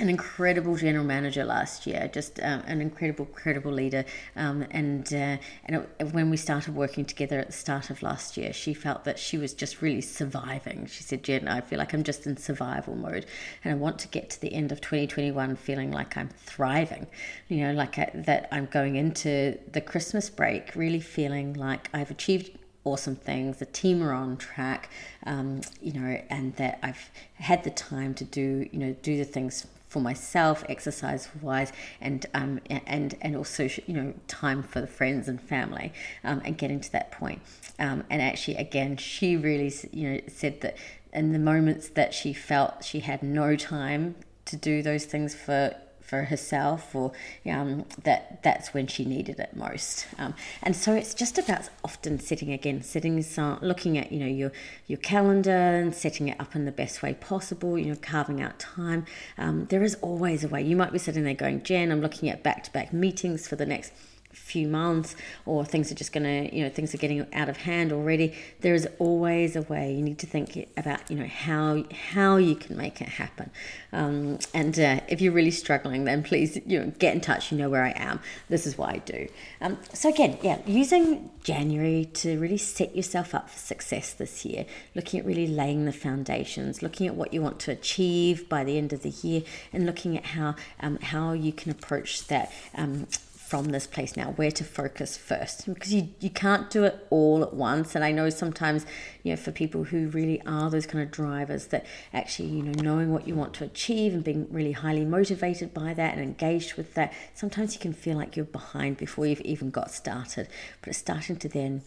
an 0.00 0.08
incredible 0.08 0.76
general 0.76 1.04
manager 1.04 1.44
last 1.44 1.86
year, 1.86 2.10
just 2.12 2.40
um, 2.40 2.62
an 2.66 2.80
incredible, 2.80 3.26
credible 3.26 3.70
leader. 3.70 4.04
Um, 4.34 4.66
and 4.70 5.12
uh, 5.12 5.36
and 5.66 5.86
it, 5.98 6.12
when 6.12 6.30
we 6.30 6.36
started 6.36 6.74
working 6.74 7.04
together 7.04 7.38
at 7.38 7.48
the 7.48 7.52
start 7.52 7.90
of 7.90 8.02
last 8.02 8.36
year, 8.36 8.52
she 8.52 8.72
felt 8.72 9.04
that 9.04 9.18
she 9.18 9.36
was 9.36 9.52
just 9.52 9.82
really 9.82 10.00
surviving. 10.00 10.86
She 10.86 11.02
said, 11.02 11.22
"Jen, 11.22 11.46
I 11.46 11.60
feel 11.60 11.78
like 11.78 11.92
I'm 11.92 12.02
just 12.02 12.26
in 12.26 12.36
survival 12.38 12.96
mode, 12.96 13.26
and 13.62 13.72
I 13.72 13.76
want 13.76 13.98
to 14.00 14.08
get 14.08 14.30
to 14.30 14.40
the 14.40 14.54
end 14.54 14.72
of 14.72 14.80
2021 14.80 15.56
feeling 15.56 15.92
like 15.92 16.16
I'm 16.16 16.30
thriving. 16.30 17.06
You 17.48 17.58
know, 17.66 17.72
like 17.72 17.98
I, 17.98 18.10
that 18.14 18.48
I'm 18.50 18.66
going 18.66 18.96
into 18.96 19.58
the 19.70 19.82
Christmas 19.82 20.30
break 20.30 20.74
really 20.74 21.00
feeling 21.00 21.52
like 21.54 21.90
I've 21.92 22.10
achieved 22.10 22.58
awesome 22.84 23.16
things. 23.16 23.58
The 23.58 23.66
team 23.66 24.02
are 24.02 24.12
on 24.12 24.38
track, 24.38 24.90
um, 25.26 25.60
you 25.82 25.92
know, 25.92 26.22
and 26.30 26.56
that 26.56 26.78
I've 26.82 27.10
had 27.34 27.62
the 27.64 27.70
time 27.70 28.14
to 28.14 28.24
do, 28.24 28.66
you 28.72 28.78
know, 28.78 28.96
do 29.02 29.18
the 29.18 29.24
things 29.24 29.66
for 29.90 30.00
myself, 30.00 30.64
exercise 30.68 31.28
wise, 31.42 31.72
and 32.00 32.24
um, 32.32 32.60
and 32.68 33.16
and 33.20 33.36
also 33.36 33.68
you 33.86 33.94
know 33.94 34.14
time 34.28 34.62
for 34.62 34.80
the 34.80 34.86
friends 34.86 35.28
and 35.28 35.42
family, 35.42 35.92
um, 36.24 36.40
and 36.44 36.56
getting 36.56 36.80
to 36.80 36.92
that 36.92 37.10
point. 37.10 37.42
Um, 37.78 38.04
and 38.08 38.22
actually, 38.22 38.56
again, 38.56 38.96
she 38.96 39.36
really 39.36 39.72
you 39.92 40.12
know 40.12 40.20
said 40.28 40.60
that 40.62 40.78
in 41.12 41.32
the 41.32 41.40
moments 41.40 41.88
that 41.88 42.14
she 42.14 42.32
felt 42.32 42.84
she 42.84 43.00
had 43.00 43.22
no 43.22 43.56
time 43.56 44.14
to 44.44 44.56
do 44.56 44.80
those 44.80 45.04
things 45.04 45.34
for 45.34 45.74
for 46.10 46.24
herself 46.24 46.94
or 46.94 47.12
um, 47.46 47.84
that 48.02 48.42
that's 48.42 48.74
when 48.74 48.88
she 48.88 49.04
needed 49.04 49.38
it 49.38 49.54
most. 49.54 50.06
Um, 50.18 50.34
and 50.62 50.74
so 50.74 50.92
it's 50.92 51.14
just 51.14 51.38
about 51.38 51.68
often 51.84 52.18
sitting 52.18 52.52
again 52.52 52.82
sitting 52.82 53.24
looking 53.62 53.96
at 53.96 54.10
you 54.10 54.18
know 54.18 54.26
your 54.26 54.52
your 54.88 54.98
calendar 54.98 55.50
and 55.50 55.94
setting 55.94 56.28
it 56.28 56.38
up 56.40 56.56
in 56.56 56.64
the 56.64 56.72
best 56.72 57.02
way 57.02 57.14
possible 57.14 57.78
you 57.78 57.86
know 57.86 57.98
carving 58.02 58.42
out 58.42 58.58
time. 58.58 59.06
Um, 59.38 59.66
there 59.66 59.84
is 59.84 59.94
always 60.02 60.42
a 60.42 60.48
way. 60.48 60.62
You 60.62 60.76
might 60.76 60.92
be 60.92 60.98
sitting 60.98 61.24
there 61.24 61.34
going 61.34 61.62
jen 61.62 61.92
i'm 61.92 62.00
looking 62.00 62.28
at 62.28 62.42
back-to-back 62.42 62.92
meetings 62.92 63.46
for 63.46 63.56
the 63.56 63.66
next 63.66 63.92
few 64.32 64.68
months 64.68 65.16
or 65.46 65.64
things 65.64 65.90
are 65.90 65.94
just 65.94 66.12
going 66.12 66.24
to 66.24 66.56
you 66.56 66.62
know 66.62 66.70
things 66.70 66.94
are 66.94 66.98
getting 66.98 67.26
out 67.32 67.48
of 67.48 67.56
hand 67.56 67.92
already 67.92 68.34
there 68.60 68.74
is 68.74 68.88
always 68.98 69.56
a 69.56 69.62
way. 69.62 69.92
You 69.92 70.02
need 70.02 70.18
to 70.18 70.26
think 70.26 70.68
about 70.76 71.10
you 71.10 71.16
know 71.16 71.26
how 71.26 71.84
how 72.12 72.36
you 72.36 72.54
can 72.54 72.76
make 72.76 73.00
it 73.00 73.08
happen. 73.08 73.50
Um, 73.92 74.38
and 74.54 74.78
uh, 74.78 75.00
if 75.08 75.20
you're 75.20 75.32
really 75.32 75.50
struggling 75.50 76.04
then 76.04 76.22
please 76.22 76.58
you 76.66 76.80
know 76.80 76.92
get 76.98 77.14
in 77.14 77.20
touch. 77.20 77.50
You 77.52 77.58
know 77.58 77.68
where 77.68 77.84
i 77.84 77.90
am. 77.96 78.20
This 78.48 78.66
is 78.66 78.76
what 78.76 78.90
i 78.90 78.98
do. 78.98 79.28
Um, 79.60 79.78
so 79.92 80.08
again 80.08 80.38
yeah 80.42 80.58
using 80.66 81.30
january 81.42 82.04
to 82.12 82.38
really 82.38 82.58
set 82.58 82.94
yourself 82.94 83.34
up 83.34 83.48
for 83.48 83.58
success 83.58 84.12
this 84.12 84.44
year 84.44 84.66
looking 84.94 85.20
at 85.20 85.26
really 85.26 85.46
laying 85.46 85.84
the 85.84 85.92
foundations 85.92 86.82
looking 86.82 87.06
at 87.06 87.14
what 87.14 87.32
you 87.32 87.40
want 87.40 87.58
to 87.58 87.70
achieve 87.70 88.48
by 88.48 88.62
the 88.62 88.76
end 88.76 88.92
of 88.92 89.02
the 89.02 89.08
year 89.08 89.42
and 89.72 89.86
looking 89.86 90.16
at 90.16 90.24
how 90.24 90.54
um, 90.80 90.98
how 90.98 91.32
you 91.32 91.52
can 91.52 91.70
approach 91.70 92.26
that 92.26 92.52
um, 92.74 93.06
from 93.50 93.70
this 93.70 93.84
place 93.84 94.16
now, 94.16 94.30
where 94.36 94.52
to 94.52 94.62
focus 94.62 95.16
first, 95.16 95.66
because 95.66 95.92
you, 95.92 96.08
you 96.20 96.30
can't 96.30 96.70
do 96.70 96.84
it 96.84 97.04
all 97.10 97.42
at 97.42 97.52
once. 97.52 97.96
And 97.96 98.04
I 98.04 98.12
know 98.12 98.30
sometimes, 98.30 98.86
you 99.24 99.32
know, 99.32 99.36
for 99.36 99.50
people 99.50 99.82
who 99.82 100.06
really 100.10 100.40
are 100.46 100.70
those 100.70 100.86
kind 100.86 101.02
of 101.02 101.10
drivers 101.10 101.66
that 101.66 101.84
actually, 102.14 102.48
you 102.50 102.62
know, 102.62 102.80
knowing 102.80 103.12
what 103.12 103.26
you 103.26 103.34
want 103.34 103.52
to 103.54 103.64
achieve 103.64 104.14
and 104.14 104.22
being 104.22 104.46
really 104.52 104.70
highly 104.70 105.04
motivated 105.04 105.74
by 105.74 105.94
that 105.94 106.14
and 106.14 106.22
engaged 106.22 106.74
with 106.74 106.94
that, 106.94 107.12
sometimes 107.34 107.74
you 107.74 107.80
can 107.80 107.92
feel 107.92 108.16
like 108.16 108.36
you're 108.36 108.44
behind 108.44 108.96
before 108.96 109.26
you've 109.26 109.40
even 109.40 109.70
got 109.70 109.90
started. 109.90 110.46
But 110.80 110.90
it's 110.90 110.98
starting 110.98 111.34
to 111.38 111.48
then 111.48 111.82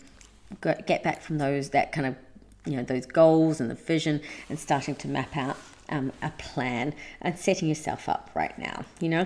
get 0.62 1.02
back 1.02 1.22
from 1.22 1.38
those, 1.38 1.70
that 1.70 1.94
kind 1.94 2.08
of, 2.08 2.18
you 2.66 2.76
know, 2.76 2.84
those 2.84 3.06
goals 3.06 3.62
and 3.62 3.72
the 3.72 3.76
vision 3.76 4.20
and 4.50 4.60
starting 4.60 4.96
to 4.96 5.08
map 5.08 5.38
out 5.38 5.56
um, 5.88 6.12
a 6.22 6.32
plan 6.32 6.94
and 7.22 7.40
setting 7.40 7.70
yourself 7.70 8.10
up 8.10 8.30
right 8.36 8.60
now, 8.60 8.84
you 9.00 9.08
know. 9.08 9.26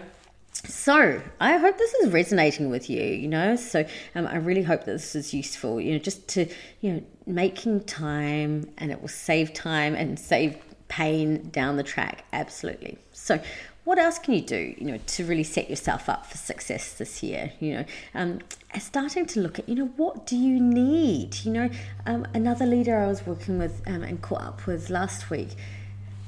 So, 0.53 1.21
I 1.39 1.57
hope 1.57 1.77
this 1.77 1.93
is 1.95 2.11
resonating 2.11 2.69
with 2.69 2.89
you, 2.89 3.03
you 3.03 3.27
know. 3.27 3.55
So, 3.55 3.85
um, 4.15 4.27
I 4.27 4.37
really 4.37 4.63
hope 4.63 4.85
that 4.85 4.91
this 4.93 5.15
is 5.15 5.33
useful, 5.33 5.79
you 5.79 5.93
know, 5.93 5.99
just 5.99 6.27
to, 6.29 6.47
you 6.81 6.93
know, 6.93 7.03
making 7.25 7.83
time 7.85 8.69
and 8.77 8.91
it 8.91 8.99
will 8.99 9.07
save 9.07 9.53
time 9.53 9.93
and 9.93 10.19
save 10.19 10.57
pain 10.87 11.49
down 11.51 11.77
the 11.77 11.83
track. 11.83 12.25
Absolutely. 12.33 12.97
So, 13.11 13.39
what 13.83 13.97
else 13.97 14.19
can 14.19 14.33
you 14.33 14.41
do, 14.41 14.75
you 14.77 14.85
know, 14.85 14.99
to 15.05 15.25
really 15.25 15.45
set 15.45 15.69
yourself 15.69 16.09
up 16.09 16.25
for 16.25 16.35
success 16.35 16.93
this 16.95 17.23
year? 17.23 17.53
You 17.61 17.73
know, 17.73 17.85
um, 18.15 18.39
starting 18.77 19.25
to 19.27 19.39
look 19.39 19.59
at, 19.59 19.69
you 19.69 19.75
know, 19.75 19.93
what 19.95 20.25
do 20.25 20.35
you 20.35 20.59
need? 20.59 21.37
You 21.45 21.51
know, 21.53 21.69
um, 22.05 22.27
another 22.33 22.65
leader 22.65 22.99
I 22.99 23.07
was 23.07 23.25
working 23.25 23.57
with 23.57 23.81
um, 23.87 24.03
and 24.03 24.21
caught 24.21 24.41
up 24.41 24.67
with 24.67 24.89
last 24.89 25.29
week 25.29 25.51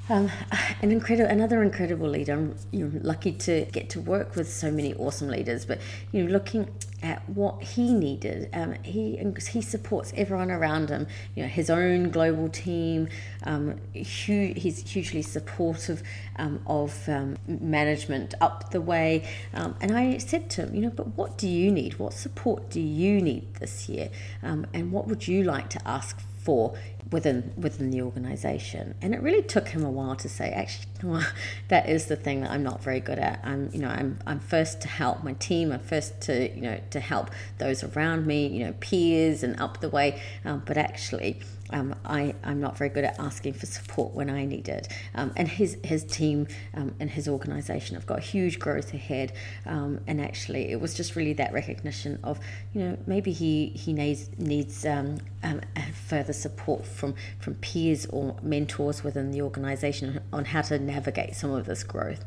um, 0.09 0.31
an 0.81 0.91
incredible, 0.91 1.29
another 1.29 1.63
incredible 1.63 2.07
leader. 2.07 2.33
I'm 2.33 2.55
you 2.71 2.91
lucky 3.03 3.31
to 3.33 3.65
get 3.71 3.89
to 3.91 4.01
work 4.01 4.35
with 4.35 4.51
so 4.51 4.71
many 4.71 4.93
awesome 4.95 5.27
leaders. 5.27 5.65
But 5.65 5.79
you 6.11 6.23
know, 6.23 6.31
looking 6.31 6.69
at 7.01 7.27
what 7.29 7.63
he 7.63 7.93
needed, 7.93 8.49
um, 8.53 8.75
he 8.83 9.23
he 9.49 9.61
supports 9.61 10.11
everyone 10.15 10.51
around 10.51 10.89
him. 10.89 11.07
You 11.35 11.43
know, 11.43 11.49
his 11.49 11.69
own 11.69 12.09
global 12.09 12.49
team. 12.49 13.09
Um, 13.43 13.79
he's 13.93 14.89
hugely 14.89 15.21
supportive 15.21 16.03
um, 16.37 16.61
of 16.67 17.07
um, 17.07 17.37
management 17.47 18.33
up 18.41 18.71
the 18.71 18.81
way. 18.81 19.27
Um, 19.53 19.75
and 19.81 19.95
I 19.95 20.17
said 20.17 20.49
to 20.51 20.63
him, 20.63 20.75
you 20.75 20.81
know, 20.81 20.89
but 20.89 21.15
what 21.15 21.37
do 21.37 21.47
you 21.47 21.71
need? 21.71 21.99
What 21.99 22.13
support 22.13 22.69
do 22.69 22.81
you 22.81 23.21
need 23.21 23.55
this 23.55 23.87
year? 23.87 24.09
And 24.41 24.91
what 24.91 25.07
would 25.07 25.27
you 25.27 25.43
like 25.43 25.69
to 25.69 25.87
ask 25.87 26.19
for 26.39 26.75
within 27.11 27.53
within 27.57 27.89
the 27.91 28.01
organization. 28.01 28.95
And 29.01 29.13
it 29.13 29.21
really 29.21 29.41
took 29.41 29.69
him 29.69 29.83
a 29.83 29.89
while 29.89 30.15
to 30.17 30.29
say 30.29 30.51
actually 30.51 31.23
that 31.69 31.89
is 31.89 32.05
the 32.05 32.15
thing 32.15 32.41
that 32.41 32.51
I'm 32.51 32.63
not 32.63 32.83
very 32.83 32.99
good 32.99 33.19
at. 33.19 33.39
I'm 33.43 33.69
you 33.73 33.79
know 33.79 33.89
I'm 33.89 34.19
I'm 34.25 34.39
first 34.39 34.81
to 34.81 34.87
help 34.87 35.23
my 35.23 35.33
team. 35.33 35.71
I'm 35.71 35.79
first 35.79 36.21
to 36.21 36.53
you 36.53 36.61
know 36.61 36.79
to 36.91 36.99
help 36.99 37.29
those 37.57 37.83
around 37.83 38.27
me 38.27 38.47
you 38.47 38.65
know 38.65 38.73
peers 38.79 39.43
and 39.43 39.59
up 39.59 39.81
the 39.81 39.89
way. 39.89 40.21
Um, 40.45 40.63
but 40.65 40.77
actually 40.77 41.41
um, 41.71 41.95
I, 42.05 42.35
I'm 42.43 42.59
not 42.59 42.77
very 42.77 42.89
good 42.89 43.03
at 43.03 43.19
asking 43.19 43.53
for 43.53 43.65
support 43.65 44.13
when 44.13 44.29
I 44.29 44.45
need 44.45 44.67
it. 44.67 44.87
Um, 45.15 45.31
and 45.35 45.47
his, 45.47 45.77
his 45.83 46.03
team 46.03 46.47
um, 46.73 46.95
and 46.99 47.09
his 47.09 47.27
organization 47.27 47.95
have 47.95 48.05
got 48.05 48.21
huge 48.21 48.59
growth 48.59 48.93
ahead. 48.93 49.33
Um, 49.65 50.01
and 50.07 50.21
actually, 50.21 50.71
it 50.71 50.79
was 50.79 50.93
just 50.93 51.15
really 51.15 51.33
that 51.33 51.53
recognition 51.53 52.19
of, 52.23 52.39
you 52.73 52.81
know, 52.81 52.97
maybe 53.05 53.31
he, 53.31 53.67
he 53.69 53.93
needs, 53.93 54.29
needs 54.37 54.85
um, 54.85 55.19
um, 55.43 55.61
further 55.93 56.33
support 56.33 56.85
from, 56.85 57.15
from 57.39 57.55
peers 57.55 58.05
or 58.07 58.35
mentors 58.41 59.03
within 59.03 59.31
the 59.31 59.41
organization 59.41 60.19
on 60.33 60.45
how 60.45 60.61
to 60.61 60.79
navigate 60.79 61.35
some 61.35 61.51
of 61.51 61.65
this 61.65 61.83
growth. 61.83 62.25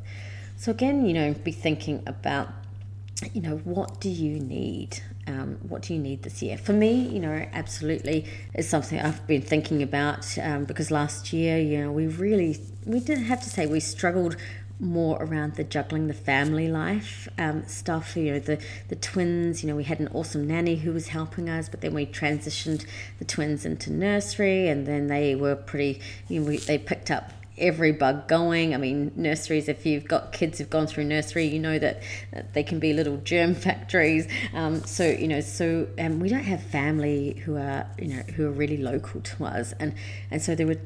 So, 0.57 0.71
again, 0.71 1.07
you 1.07 1.13
know, 1.15 1.33
be 1.33 1.53
thinking 1.53 2.03
about 2.07 2.49
you 3.33 3.41
know, 3.41 3.57
what 3.59 4.01
do 4.01 4.09
you 4.09 4.41
need? 4.41 5.01
Um, 5.27 5.59
what 5.69 5.83
do 5.83 5.95
you 5.95 6.01
need 6.01 6.23
this 6.23 6.43
year? 6.43 6.59
For 6.59 6.73
me, 6.73 7.09
you 7.09 7.21
know, 7.21 7.47
absolutely 7.53 8.27
is 8.55 8.69
something 8.69 8.99
I've 8.99 9.25
been 9.27 9.43
thinking 9.43 9.83
about 9.83 10.37
um, 10.39 10.65
because 10.65 10.91
last 10.91 11.33
year, 11.33 11.59
you 11.59 11.79
know, 11.79 11.93
we 11.93 12.09
really, 12.09 12.59
we 12.85 12.99
did 12.99 13.19
have 13.19 13.41
to 13.43 13.49
say 13.51 13.67
we 13.67 13.79
struggled 13.81 14.37
more 14.83 15.23
around 15.23 15.55
the 15.55 15.63
juggling 15.63 16.09
the 16.09 16.15
family 16.15 16.69
life 16.69 17.29
um, 17.39 17.67
stuff. 17.67 18.17
You 18.17 18.33
know, 18.33 18.39
the 18.41 18.59
the 18.89 18.97
twins. 18.97 19.63
You 19.63 19.69
know, 19.69 19.77
we 19.77 19.85
had 19.85 20.01
an 20.01 20.09
awesome 20.09 20.47
nanny 20.47 20.77
who 20.77 20.93
was 20.93 21.09
helping 21.09 21.49
us, 21.49 21.69
but 21.69 21.81
then 21.81 21.95
we 21.95 22.05
transitioned 22.05 22.85
the 23.19 23.25
twins 23.25 23.65
into 23.65 23.93
nursery, 23.93 24.69
and 24.69 24.87
then 24.87 25.07
they 25.07 25.35
were 25.35 25.55
pretty. 25.55 26.01
You 26.29 26.41
know, 26.41 26.49
we, 26.49 26.57
they 26.59 26.79
picked 26.79 27.11
up 27.11 27.33
every 27.59 27.93
bug 27.93 28.29
going. 28.29 28.75
I 28.75 28.79
mean, 28.79 29.13
nurseries, 29.17 29.69
if 29.69 29.85
you've 29.87 30.05
got 30.05 30.33
kids 30.33 30.59
who've 30.59 30.71
gone 30.71 30.87
through 30.87 31.05
nursery, 31.05 31.47
you 31.47 31.59
know 31.59 31.79
that, 31.79 32.03
they 32.53 32.63
can 32.63 32.79
be 32.79 32.93
little 32.93 33.19
germ 33.19 33.55
factories. 33.67 34.27
Um, 34.55 34.83
so, 34.85 35.05
you 35.05 35.29
know, 35.29 35.41
so 35.41 35.89
um, 35.99 36.21
we 36.21 36.29
don't 36.29 36.45
have 36.45 36.63
family 36.63 37.35
who 37.45 37.57
are, 37.57 37.87
you 37.99 38.09
know, 38.09 38.23
who 38.35 38.47
are 38.47 38.51
really 38.51 38.79
local 38.79 39.21
to 39.21 39.45
us. 39.45 39.73
And, 39.79 39.95
and 40.31 40.43
so 40.43 40.55
there 40.55 40.67
were, 40.67 40.79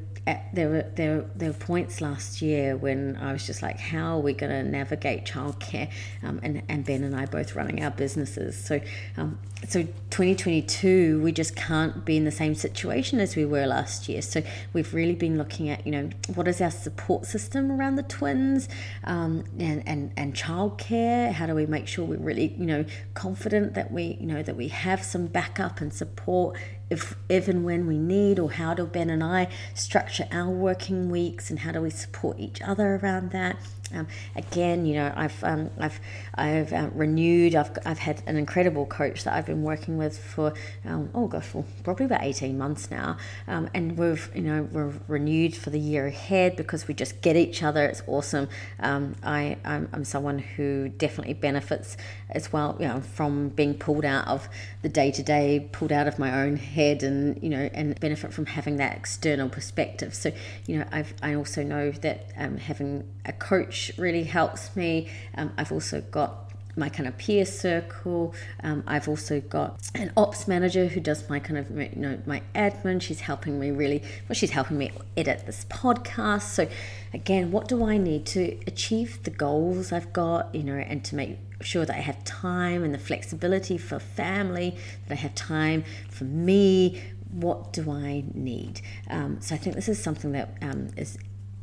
there 0.53 0.69
were, 0.69 0.85
there, 0.95 1.25
there 1.35 1.49
were 1.49 1.57
points 1.57 2.01
last 2.01 2.41
year 2.41 2.75
when 2.75 3.17
I 3.17 3.31
was 3.31 3.45
just 3.45 3.61
like, 3.61 3.79
how 3.79 4.17
are 4.17 4.21
we 4.21 4.33
going 4.33 4.51
to 4.51 4.63
navigate 4.69 5.25
childcare? 5.25 5.89
Um, 6.23 6.39
and, 6.43 6.63
and 6.67 6.85
Ben 6.85 7.03
and 7.03 7.15
I 7.15 7.25
both 7.25 7.55
running 7.55 7.83
our 7.83 7.91
businesses. 7.91 8.57
So, 8.57 8.81
um, 9.15 9.39
so 9.67 9.81
2022 9.81 11.19
we 11.23 11.31
just 11.31 11.55
can't 11.55 12.05
be 12.05 12.15
in 12.15 12.25
the 12.25 12.31
same 12.31 12.53
situation 12.53 13.19
as 13.19 13.35
we 13.35 13.43
were 13.43 13.65
last 13.65 14.07
year 14.07 14.21
so 14.21 14.41
we've 14.71 14.93
really 14.93 15.15
been 15.15 15.37
looking 15.37 15.67
at 15.67 15.85
you 15.85 15.91
know 15.91 16.09
what 16.35 16.47
is 16.47 16.61
our 16.61 16.69
support 16.69 17.25
system 17.25 17.71
around 17.71 17.95
the 17.95 18.03
twins 18.03 18.69
um, 19.05 19.43
and 19.57 19.81
and 19.87 20.11
and 20.15 20.35
childcare 20.35 21.31
how 21.31 21.47
do 21.47 21.55
we 21.55 21.65
make 21.65 21.87
sure 21.87 22.05
we're 22.05 22.17
really 22.17 22.53
you 22.57 22.67
know 22.67 22.85
confident 23.15 23.73
that 23.73 23.91
we 23.91 24.17
you 24.19 24.27
know 24.27 24.43
that 24.43 24.55
we 24.55 24.67
have 24.67 25.03
some 25.03 25.25
backup 25.25 25.81
and 25.81 25.91
support 25.91 26.55
if 26.89 27.15
if 27.29 27.47
and 27.47 27.65
when 27.65 27.85
we 27.87 27.97
need 27.97 28.39
or 28.39 28.51
how 28.51 28.73
do 28.73 28.85
Ben 28.85 29.09
and 29.09 29.23
I 29.23 29.49
structure 29.73 30.27
our 30.31 30.49
working 30.49 31.09
weeks 31.09 31.49
and 31.49 31.59
how 31.59 31.71
do 31.71 31.81
we 31.81 31.89
support 31.89 32.39
each 32.39 32.61
other 32.61 32.95
around 32.95 33.31
that 33.31 33.57
um, 33.93 34.07
again, 34.35 34.85
you 34.85 34.95
know, 34.95 35.13
I've 35.15 35.43
um, 35.43 35.69
I've 35.79 35.99
I've 36.35 36.73
uh, 36.73 36.89
renewed. 36.93 37.55
I've 37.55 37.71
I've 37.85 37.99
had 37.99 38.21
an 38.27 38.37
incredible 38.37 38.85
coach 38.85 39.23
that 39.23 39.33
I've 39.33 39.45
been 39.45 39.63
working 39.63 39.97
with 39.97 40.17
for 40.17 40.53
um, 40.85 41.09
oh 41.13 41.27
gosh, 41.27 41.53
well, 41.53 41.65
probably 41.83 42.05
about 42.05 42.23
eighteen 42.23 42.57
months 42.57 42.91
now, 42.91 43.17
um, 43.47 43.69
and 43.73 43.97
we've 43.97 44.29
you 44.35 44.41
know 44.41 44.67
we're 44.71 44.93
renewed 45.07 45.55
for 45.55 45.69
the 45.69 45.79
year 45.79 46.07
ahead 46.07 46.55
because 46.55 46.87
we 46.87 46.93
just 46.93 47.21
get 47.21 47.35
each 47.35 47.63
other. 47.63 47.85
It's 47.85 48.01
awesome. 48.07 48.49
Um, 48.79 49.15
I 49.23 49.57
I'm, 49.63 49.89
I'm 49.93 50.03
someone 50.03 50.39
who 50.39 50.89
definitely 50.89 51.33
benefits 51.35 51.97
as 52.29 52.51
well, 52.51 52.75
you 52.79 52.87
know, 52.87 53.01
from 53.01 53.49
being 53.49 53.73
pulled 53.73 54.05
out 54.05 54.27
of 54.27 54.49
the 54.81 54.89
day 54.89 55.11
to 55.11 55.23
day, 55.23 55.69
pulled 55.71 55.91
out 55.91 56.07
of 56.07 56.19
my 56.19 56.43
own 56.43 56.57
head, 56.57 57.03
and 57.03 57.41
you 57.41 57.49
know, 57.49 57.69
and 57.73 57.99
benefit 57.99 58.33
from 58.33 58.47
having 58.47 58.77
that 58.77 58.97
external 58.97 59.49
perspective. 59.49 60.13
So 60.13 60.31
you 60.65 60.79
know, 60.79 60.85
I've 60.91 61.13
I 61.21 61.35
also 61.35 61.63
know 61.63 61.91
that 61.91 62.31
um, 62.37 62.57
having 62.57 63.05
a 63.27 63.33
coach 63.33 63.91
really 63.97 64.23
helps 64.23 64.75
me. 64.75 65.09
Um, 65.35 65.53
I've 65.57 65.71
also 65.71 66.01
got 66.01 66.47
my 66.77 66.89
kind 66.89 67.07
of 67.07 67.17
peer 67.17 67.45
circle. 67.45 68.33
Um, 68.63 68.83
I've 68.85 69.09
also 69.09 69.41
got 69.41 69.79
an 69.95 70.11
ops 70.15 70.47
manager 70.47 70.87
who 70.87 70.99
does 70.99 71.27
my 71.27 71.39
kind 71.39 71.57
of 71.57 71.69
you 71.71 71.89
know 71.95 72.19
my 72.25 72.41
admin. 72.53 73.01
She's 73.01 73.21
helping 73.21 73.59
me 73.59 73.71
really. 73.71 74.03
Well, 74.29 74.35
she's 74.35 74.51
helping 74.51 74.77
me 74.77 74.91
edit 75.17 75.45
this 75.45 75.65
podcast. 75.69 76.43
So 76.43 76.69
again, 77.13 77.51
what 77.51 77.67
do 77.67 77.83
I 77.83 77.97
need 77.97 78.25
to 78.27 78.57
achieve 78.67 79.23
the 79.23 79.31
goals 79.31 79.91
I've 79.91 80.13
got? 80.13 80.53
You 80.53 80.63
know, 80.63 80.75
and 80.75 81.03
to 81.05 81.15
make 81.15 81.39
sure 81.61 81.85
that 81.85 81.95
I 81.95 82.01
have 82.01 82.23
time 82.23 82.83
and 82.83 82.93
the 82.93 82.99
flexibility 82.99 83.77
for 83.77 83.99
family. 83.99 84.77
That 85.07 85.15
I 85.15 85.17
have 85.17 85.35
time 85.35 85.83
for 86.09 86.25
me. 86.25 87.01
What 87.31 87.73
do 87.73 87.91
I 87.91 88.23
need? 88.33 88.79
Um, 89.09 89.41
so 89.41 89.53
I 89.53 89.57
think 89.57 89.75
this 89.75 89.89
is 89.89 90.01
something 90.01 90.31
that 90.31 90.57
um, 90.61 90.87
is 90.95 91.17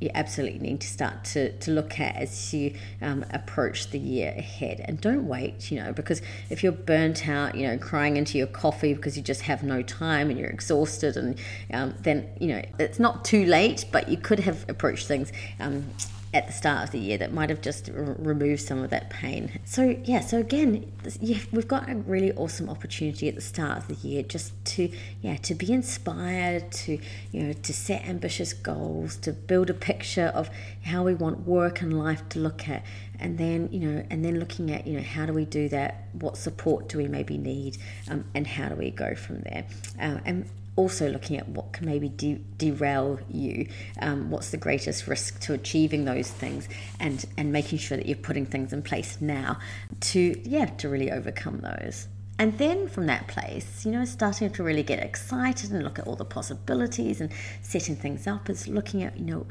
you 0.04 0.10
absolutely 0.14 0.58
need 0.58 0.80
to 0.82 0.86
start 0.86 1.24
to, 1.24 1.50
to 1.58 1.70
look 1.70 1.98
at 1.98 2.14
as 2.16 2.52
you 2.52 2.74
um, 3.00 3.24
approach 3.30 3.90
the 3.90 3.98
year 3.98 4.34
ahead. 4.36 4.84
And 4.84 5.00
don't 5.00 5.26
wait, 5.26 5.70
you 5.70 5.82
know, 5.82 5.92
because 5.94 6.20
if 6.50 6.62
you're 6.62 6.72
burnt 6.72 7.26
out, 7.26 7.54
you 7.54 7.66
know, 7.66 7.78
crying 7.78 8.18
into 8.18 8.36
your 8.36 8.46
coffee 8.46 8.92
because 8.92 9.16
you 9.16 9.22
just 9.22 9.40
have 9.42 9.62
no 9.62 9.80
time 9.82 10.28
and 10.28 10.38
you're 10.38 10.50
exhausted, 10.50 11.16
and 11.16 11.38
um, 11.72 11.94
then, 12.02 12.28
you 12.38 12.48
know, 12.48 12.62
it's 12.78 12.98
not 12.98 13.24
too 13.24 13.46
late, 13.46 13.86
but 13.90 14.10
you 14.10 14.18
could 14.18 14.40
have 14.40 14.68
approached 14.68 15.06
things 15.06 15.32
um, 15.58 15.86
at 16.34 16.48
the 16.48 16.52
start 16.52 16.84
of 16.84 16.90
the 16.90 16.98
year 16.98 17.16
that 17.16 17.32
might 17.32 17.48
have 17.48 17.62
just 17.62 17.88
r- 17.88 18.16
removed 18.18 18.60
some 18.60 18.82
of 18.82 18.90
that 18.90 19.08
pain. 19.08 19.60
So 19.64 19.96
yeah, 20.04 20.20
so 20.20 20.38
again, 20.38 20.92
yeah, 21.20 21.38
we've 21.52 21.68
got 21.68 21.88
a 21.88 21.94
really 21.94 22.32
awesome 22.32 22.68
opportunity 22.68 23.28
at 23.28 23.36
the 23.36 23.40
start 23.40 23.78
of 23.78 23.86
the 23.88 23.94
year 24.06 24.24
just 24.24 24.52
to 24.64 24.90
yeah 25.22 25.36
to 25.36 25.54
be 25.54 25.72
inspired, 25.72 26.72
to 26.72 26.98
you 27.30 27.42
know 27.42 27.52
to 27.52 27.72
set 27.72 28.04
ambitious 28.04 28.52
goals, 28.52 29.16
to 29.18 29.32
build 29.32 29.70
a 29.70 29.74
picture 29.74 30.32
of 30.34 30.50
how 30.82 31.04
we 31.04 31.14
want 31.14 31.46
work 31.46 31.80
and 31.80 31.96
life 31.96 32.28
to 32.30 32.40
look 32.40 32.68
at, 32.68 32.84
and 33.20 33.38
then 33.38 33.68
you 33.70 33.80
know 33.80 34.04
and 34.10 34.24
then 34.24 34.40
looking 34.40 34.72
at 34.72 34.86
you 34.88 34.96
know 34.96 35.04
how 35.04 35.24
do 35.24 35.32
we 35.32 35.44
do 35.44 35.68
that? 35.68 36.08
What 36.14 36.36
support 36.36 36.88
do 36.88 36.98
we 36.98 37.06
maybe 37.06 37.38
need, 37.38 37.78
um, 38.10 38.24
and 38.34 38.44
how 38.44 38.68
do 38.68 38.74
we 38.74 38.90
go 38.90 39.14
from 39.14 39.40
there? 39.42 39.64
Um, 40.00 40.20
and 40.24 40.50
also 40.76 41.08
looking 41.08 41.36
at 41.36 41.48
what 41.48 41.72
can 41.72 41.86
maybe 41.86 42.08
de- 42.08 42.44
derail 42.58 43.20
you, 43.30 43.68
um, 44.00 44.30
what's 44.30 44.50
the 44.50 44.56
greatest 44.56 45.06
risk 45.06 45.40
to 45.40 45.52
achieving 45.52 46.04
those 46.04 46.30
things, 46.30 46.68
and 46.98 47.24
and 47.36 47.52
making 47.52 47.78
sure 47.78 47.96
that 47.96 48.06
you're 48.06 48.16
putting 48.16 48.46
things 48.46 48.72
in 48.72 48.82
place 48.82 49.20
now 49.20 49.58
to 50.00 50.40
yeah 50.48 50.66
to 50.66 50.88
really 50.88 51.10
overcome 51.10 51.60
those. 51.60 52.08
And 52.36 52.58
then 52.58 52.88
from 52.88 53.06
that 53.06 53.28
place, 53.28 53.84
you 53.84 53.92
know, 53.92 54.04
starting 54.04 54.50
to 54.50 54.62
really 54.64 54.82
get 54.82 54.98
excited 54.98 55.70
and 55.70 55.84
look 55.84 56.00
at 56.00 56.06
all 56.06 56.16
the 56.16 56.24
possibilities 56.24 57.20
and 57.20 57.30
setting 57.62 57.94
things 57.94 58.26
up 58.26 58.50
is 58.50 58.66
looking 58.66 59.04
at 59.04 59.16
you 59.16 59.46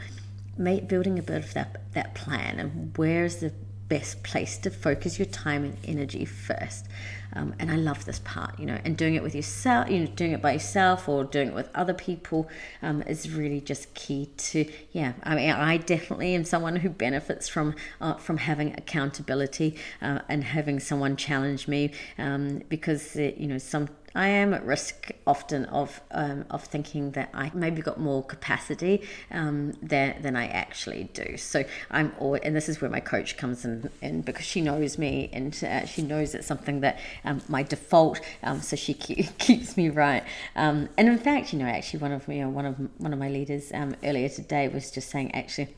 know, 0.60 0.80
building 0.82 1.18
a 1.18 1.22
bit 1.22 1.46
of 1.46 1.54
that 1.54 1.82
that 1.94 2.14
plan 2.14 2.60
and 2.60 2.98
where's 2.98 3.38
the 3.38 3.54
best 3.94 4.24
place 4.24 4.58
to 4.58 4.72
focus 4.72 5.20
your 5.20 5.28
time 5.28 5.64
and 5.64 5.78
energy 5.86 6.26
first. 6.26 6.88
Um, 7.36 7.54
and 7.60 7.70
I 7.70 7.76
love 7.76 8.06
this 8.06 8.20
part, 8.20 8.60
you 8.60 8.66
know, 8.66 8.80
and 8.84 8.98
doing 8.98 9.14
it 9.14 9.22
with 9.22 9.36
yourself, 9.36 9.88
you 9.88 10.00
know, 10.00 10.08
doing 10.08 10.32
it 10.32 10.42
by 10.42 10.54
yourself 10.54 11.08
or 11.08 11.24
doing 11.24 11.50
it 11.50 11.54
with 11.54 11.70
other 11.76 11.94
people 11.94 12.50
um, 12.82 13.04
is 13.04 13.30
really 13.30 13.62
just 13.62 13.94
key 13.94 14.30
to, 14.38 14.66
yeah. 14.94 15.14
I 15.22 15.36
mean, 15.36 15.52
I 15.52 15.78
definitely 15.78 16.34
am 16.34 16.44
someone 16.44 16.78
who 16.78 16.90
benefits 16.90 17.48
from 17.48 17.76
uh, 18.02 18.16
from 18.16 18.38
having 18.38 18.74
accountability 18.74 19.76
uh, 20.02 20.20
and 20.28 20.44
having 20.44 20.80
someone 20.80 21.16
challenge 21.16 21.68
me 21.68 21.92
um, 22.18 22.64
because, 22.70 23.16
it, 23.16 23.38
you 23.38 23.48
know, 23.48 23.60
some 23.60 23.90
I 24.16 24.28
am 24.28 24.54
at 24.54 24.66
risk 24.66 25.12
often 25.26 25.66
of 25.66 26.02
um, 26.12 26.46
of 26.50 26.64
thinking 26.64 27.12
that 27.12 27.30
I 27.34 27.52
maybe 27.54 27.82
got 27.82 28.00
more 28.00 28.24
capacity 28.24 29.02
um, 29.32 29.74
than 29.82 30.22
than 30.22 30.36
I 30.36 30.48
actually 30.48 31.06
do. 31.14 31.38
So 31.38 31.64
I'm 31.90 32.14
always, 32.20 32.42
and 32.44 32.56
this 32.56 32.70
is 32.70 32.82
where 32.82 32.92
my 32.92 33.00
coach 33.00 33.38
comes 33.38 33.66
in, 33.66 33.90
in 34.02 34.22
because 34.22 34.46
she 34.46 34.62
knows 34.62 34.98
me 34.98 35.30
and 35.34 35.52
uh, 35.64 35.86
she 35.86 36.02
knows 36.02 36.36
it's 36.36 36.48
something 36.48 36.82
that 36.82 37.00
um, 37.26 37.42
my 37.48 37.64
default. 37.64 38.20
Um, 38.44 38.62
so 38.62 38.76
she 38.76 38.94
keep, 38.94 39.38
keeps 39.38 39.76
me 39.78 39.90
right. 39.90 40.24
Um, 40.56 40.90
and 40.98 41.08
in 41.08 41.18
fact, 41.18 41.54
you 41.54 41.60
know, 41.60 41.66
actually 41.66 42.00
one 42.00 42.12
of 42.12 42.28
you 42.28 42.42
know 42.42 42.50
one 42.50 42.66
of 42.66 42.76
one 43.00 43.14
of 43.14 43.20
my 43.20 43.30
leaders 43.30 43.72
um, 43.74 43.96
earlier 44.04 44.30
today 44.30 44.68
was 44.68 44.92
just 44.92 45.10
saying 45.10 45.34
actually 45.34 45.70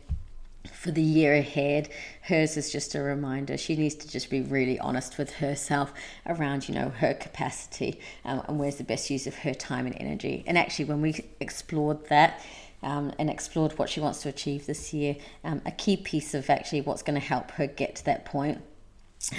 for 0.85 0.91
the 0.91 1.01
year 1.01 1.33
ahead. 1.33 1.89
Hers 2.21 2.57
is 2.57 2.71
just 2.71 2.93
a 2.93 3.01
reminder. 3.01 3.57
She 3.57 3.75
needs 3.75 3.95
to 3.95 4.07
just 4.07 4.29
be 4.29 4.41
really 4.41 4.79
honest 4.79 5.17
with 5.17 5.31
herself 5.37 5.91
around, 6.27 6.69
you 6.69 6.75
know, 6.75 6.89
her 6.89 7.15
capacity 7.15 7.99
um, 8.23 8.43
and 8.47 8.59
where's 8.59 8.75
the 8.75 8.83
best 8.83 9.09
use 9.09 9.25
of 9.25 9.33
her 9.37 9.55
time 9.55 9.87
and 9.87 9.97
energy. 9.99 10.43
And 10.45 10.59
actually, 10.59 10.85
when 10.85 11.01
we 11.01 11.25
explored 11.39 12.07
that, 12.09 12.39
um, 12.83 13.11
and 13.17 13.31
explored 13.31 13.75
what 13.79 13.89
she 13.89 13.99
wants 13.99 14.21
to 14.21 14.29
achieve 14.29 14.67
this 14.67 14.93
year, 14.93 15.15
um, 15.43 15.59
a 15.65 15.71
key 15.71 15.97
piece 15.97 16.35
of 16.35 16.47
actually 16.51 16.81
what's 16.81 17.01
going 17.01 17.19
to 17.19 17.25
help 17.25 17.49
her 17.51 17.65
get 17.65 17.95
to 17.95 18.05
that 18.05 18.25
point 18.25 18.61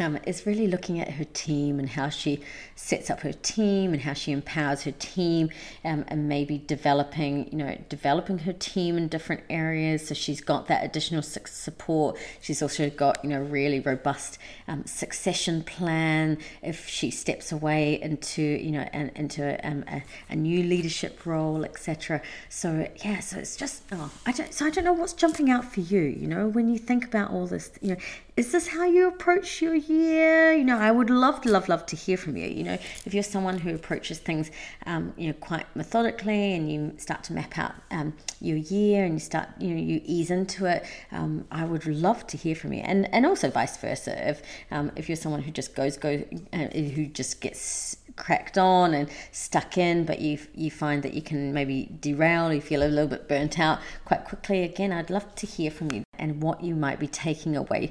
um, 0.01 0.19
is 0.27 0.47
really 0.47 0.67
looking 0.67 1.01
at 1.01 1.13
her 1.13 1.25
team 1.25 1.79
and 1.79 1.91
how 1.91 2.09
she 2.09 2.41
sets 2.75 3.09
up 3.09 3.21
her 3.21 3.33
team 3.33 3.93
and 3.93 4.03
how 4.03 4.13
she 4.13 4.33
empowers 4.33 4.83
her 4.83 4.93
team 4.93 5.49
um, 5.85 6.05
and 6.09 6.29
maybe 6.29 6.59
developing 6.59 7.49
you 7.51 7.59
know 7.59 7.79
developing 7.89 8.39
her 8.41 8.53
team 8.53 8.97
in 8.97 9.09
different 9.09 9.43
areas. 9.49 10.09
So 10.09 10.15
she's 10.15 10.41
got 10.41 10.67
that 10.67 10.85
additional 10.85 11.23
support. 11.23 12.17
She's 12.41 12.63
also 12.63 12.91
got 12.91 13.23
you 13.23 13.31
know 13.31 13.41
really 13.41 13.81
robust 13.81 14.39
um, 14.67 14.85
succession 14.87 15.63
plan. 15.63 16.39
If 16.63 16.89
she 16.89 17.11
steps 17.11 17.53
away 17.53 18.01
into 18.01 18.43
you 18.43 18.73
know 18.73 18.89
an, 18.93 19.13
into 19.15 19.67
um, 19.67 19.85
a, 19.89 20.03
a, 20.31 20.37
new 20.37 20.63
leadership 20.63 21.25
role 21.25 21.65
etc 21.65 22.21
so 22.49 22.89
yeah 23.05 23.21
so 23.21 23.39
it's 23.39 23.57
just 23.57 23.83
oh 23.91 24.11
I 24.27 24.33
don't 24.33 24.53
so 24.53 24.67
I 24.67 24.71
don't 24.71 24.85
know 24.85 24.93
what's 24.93 25.13
jumping 25.13 25.51
out 25.51 25.65
for 25.65 25.81
you 25.81 26.01
you 26.01 26.27
know 26.27 26.47
when 26.47 26.69
you 26.69 26.79
think 26.79 27.05
about 27.05 27.31
all 27.31 27.47
this 27.47 27.71
you 27.81 27.91
know 27.91 27.97
is 28.37 28.53
this 28.53 28.69
how 28.69 28.85
you 28.85 29.09
approach 29.09 29.63
your 29.63 29.75
year? 29.75 30.53
You 30.53 30.65
know, 30.65 30.79
I 30.79 30.91
would 30.91 31.09
love, 31.09 31.47
love, 31.47 31.71
love 31.71 31.87
to 31.87 31.97
hear 31.97 32.19
from 32.19 32.37
you. 32.37 32.47
You 32.47 32.65
know, 32.65 32.79
if 33.07 33.15
you're 33.15 33.23
someone 33.23 33.59
who 33.59 33.75
approaches 33.75 34.19
things, 34.19 34.51
um, 34.85 35.15
you 35.17 35.29
know, 35.29 35.33
quite 35.33 35.65
methodically, 35.75 36.53
and 36.53 36.71
you 36.71 36.93
start 36.99 37.25
to 37.25 37.33
map 37.33 37.57
out 37.57 37.73
um, 37.91 38.13
your 38.41 38.59
year, 38.59 39.05
and 39.05 39.15
you 39.15 39.21
start, 39.21 39.49
you 39.59 39.71
know, 39.71 39.81
you 39.81 40.03
ease 40.05 40.31
into 40.31 40.67
it. 40.67 40.85
Um, 41.13 41.47
I 41.51 41.65
would 41.65 41.87
love 41.87 42.27
to 42.27 42.37
hear 42.37 42.55
from 42.55 42.75
you, 42.75 42.81
and 42.81 43.13
and 43.15 43.25
also 43.25 43.51
vice 43.51 43.79
versa. 43.79 44.29
If 44.29 44.43
um, 44.71 44.93
if 44.97 45.09
you're 45.09 45.17
someone 45.17 45.43
who 45.43 45.51
just 45.51 45.75
goes 45.75 45.97
go, 45.97 46.23
uh, 46.53 46.59
who 46.69 47.07
just 47.07 47.41
gets 47.41 47.97
cracked 48.17 48.59
on 48.59 48.93
and 48.93 49.09
stuck 49.33 49.79
in, 49.79 50.05
but 50.05 50.21
you 50.21 50.39
you 50.55 50.71
find 50.71 51.03
that 51.05 51.15
you 51.15 51.23
can 51.23 51.55
maybe 51.55 51.89
derail, 52.01 52.53
you 52.53 52.61
feel 52.61 52.83
a 52.83 52.89
little 52.89 53.09
bit 53.09 53.29
burnt 53.29 53.59
out 53.59 53.79
quite 54.05 54.27
quickly. 54.27 54.63
Again, 54.63 54.93
I'd 54.93 55.09
love 55.09 55.35
to 55.37 55.47
hear 55.47 55.71
from 55.71 55.91
you. 55.91 56.03
and 56.19 56.43
what 56.43 56.63
you 56.63 56.75
might 56.75 56.99
be 56.99 57.07
taking 57.07 57.55
away 57.55 57.91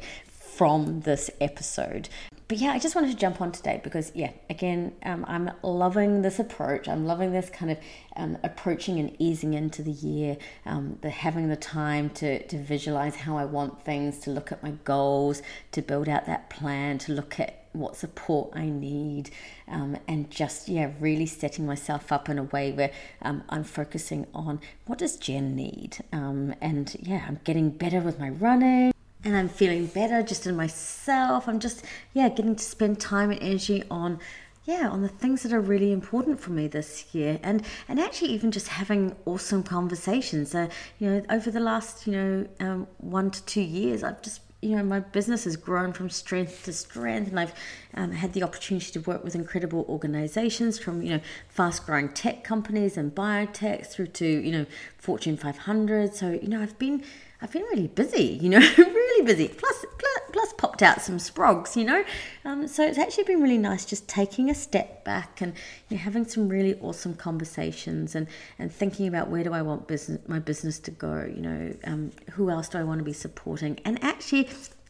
from 0.55 1.01
this 1.01 1.29
episode. 1.41 2.07
But 2.47 2.59
yeah, 2.59 2.71
I 2.71 2.79
just 2.79 2.95
wanted 2.95 3.11
to 3.11 3.17
jump 3.17 3.41
on 3.41 3.51
today 3.51 3.81
because, 3.83 4.11
yeah, 4.13 4.31
again, 4.49 4.93
um, 5.03 5.25
I'm 5.27 5.49
loving 5.63 6.21
this 6.21 6.37
approach. 6.37 6.87
I'm 6.87 7.05
loving 7.05 7.31
this 7.31 7.49
kind 7.49 7.71
of 7.71 7.79
um, 8.15 8.37
approaching 8.43 8.99
and 8.99 9.15
easing 9.17 9.55
into 9.55 9.81
the 9.81 9.91
year, 9.91 10.37
um, 10.65 10.99
the 11.01 11.09
having 11.09 11.49
the 11.49 11.55
time 11.55 12.11
to, 12.11 12.45
to 12.47 12.57
visualize 12.57 13.15
how 13.15 13.35
I 13.35 13.45
want 13.45 13.83
things, 13.83 14.19
to 14.19 14.29
look 14.29 14.51
at 14.51 14.61
my 14.61 14.71
goals, 14.83 15.41
to 15.71 15.81
build 15.81 16.07
out 16.07 16.27
that 16.27 16.51
plan, 16.51 16.99
to 16.99 17.13
look 17.13 17.39
at 17.39 17.63
what 17.73 17.97
support 17.97 18.51
I 18.55 18.67
need, 18.67 19.31
um, 19.67 19.97
and 20.07 20.31
just 20.31 20.69
yeah, 20.69 20.91
really 20.99 21.25
setting 21.25 21.65
myself 21.65 22.11
up 22.11 22.29
in 22.29 22.37
a 22.37 22.43
way 22.43 22.71
where 22.71 22.91
um, 23.23 23.43
I'm 23.49 23.65
focusing 23.65 24.27
on 24.33 24.61
what 24.85 24.99
does 24.99 25.17
Jen 25.17 25.55
need, 25.55 25.97
um, 26.13 26.53
and 26.61 26.95
yeah, 27.01 27.25
I'm 27.27 27.41
getting 27.43 27.71
better 27.71 27.99
with 27.99 28.17
my 28.17 28.29
running 28.29 28.94
and 29.25 29.35
I'm 29.35 29.49
feeling 29.49 29.87
better 29.87 30.21
just 30.21 30.45
in 30.45 30.55
myself. 30.55 31.47
I'm 31.49 31.59
just, 31.59 31.83
yeah, 32.13 32.29
getting 32.29 32.55
to 32.55 32.63
spend 32.63 32.99
time 32.99 33.31
and 33.31 33.41
energy 33.41 33.83
on 33.89 34.19
yeah 34.65 34.89
on 34.89 35.03
the 35.03 35.09
things 35.09 35.43
that 35.43 35.53
are 35.53 35.61
really 35.61 35.91
important 35.91 36.39
for 36.39 36.51
me 36.51 36.67
this 36.67 37.13
year. 37.13 37.39
And 37.43 37.63
and 37.87 37.99
actually 37.99 38.29
even 38.29 38.51
just 38.51 38.67
having 38.67 39.15
awesome 39.25 39.63
conversations. 39.63 40.53
Uh, 40.55 40.69
you 40.99 41.09
know 41.09 41.23
over 41.29 41.51
the 41.51 41.59
last 41.59 42.07
you 42.07 42.13
know 42.13 42.47
um, 42.59 42.87
one 42.97 43.31
to 43.31 43.43
two 43.45 43.61
years 43.61 44.03
i've 44.03 44.21
just 44.21 44.41
you 44.61 44.75
know 44.75 44.83
my 44.83 44.99
business 44.99 45.43
has 45.43 45.55
grown 45.55 45.93
from 45.93 46.09
strength 46.09 46.63
to 46.63 46.73
strength 46.73 47.29
and 47.29 47.39
i've 47.39 47.53
um, 47.93 48.11
had 48.11 48.33
the 48.33 48.41
opportunity 48.41 48.91
to 48.91 48.99
work 49.01 49.23
with 49.23 49.35
incredible 49.35 49.85
organizations 49.87 50.79
from 50.79 51.01
you 51.01 51.11
know 51.11 51.19
fast 51.49 51.85
growing 51.85 52.09
tech 52.09 52.43
companies 52.43 52.97
and 52.97 53.13
biotech 53.13 53.85
through 53.85 54.07
to 54.07 54.25
you 54.25 54.51
know 54.51 54.65
fortune 54.97 55.37
500 55.37 56.15
so 56.15 56.31
you 56.31 56.47
know 56.47 56.61
i've 56.61 56.79
been 56.79 57.03
I've 57.41 57.51
been 57.51 57.63
really 57.63 57.87
busy, 57.87 58.39
you 58.41 58.49
know, 58.49 58.59
really 59.15 59.33
busy. 59.33 59.47
Plus, 59.47 59.85
plus, 59.97 60.19
plus 60.31 60.53
popped 60.53 60.81
out 60.81 61.01
some 61.01 61.17
sprogs, 61.17 61.75
you 61.75 61.83
know. 61.83 62.03
Um, 62.43 62.67
so 62.67 62.85
it's 62.85 62.97
actually 62.97 63.25
been 63.25 63.41
really 63.41 63.57
nice 63.57 63.85
just 63.85 64.07
taking 64.07 64.49
a 64.49 64.55
step 64.55 65.03
back 65.03 65.41
and 65.41 65.53
you 65.89 65.97
know, 65.97 66.03
having 66.03 66.25
some 66.25 66.49
really 66.49 66.79
awesome 66.79 67.15
conversations 67.15 68.15
and, 68.15 68.27
and 68.59 68.71
thinking 68.71 69.07
about 69.07 69.29
where 69.29 69.43
do 69.43 69.53
I 69.53 69.61
want 69.61 69.87
business 69.87 70.19
my 70.27 70.39
business 70.39 70.79
to 70.79 70.91
go, 70.91 71.23
you 71.23 71.41
know, 71.41 71.75
um, 71.85 72.11
who 72.31 72.49
else 72.49 72.69
do 72.69 72.77
I 72.77 72.83
want 72.83 72.99
to 72.99 73.05
be 73.05 73.13
supporting, 73.13 73.79
and 73.85 74.03
actually 74.03 74.49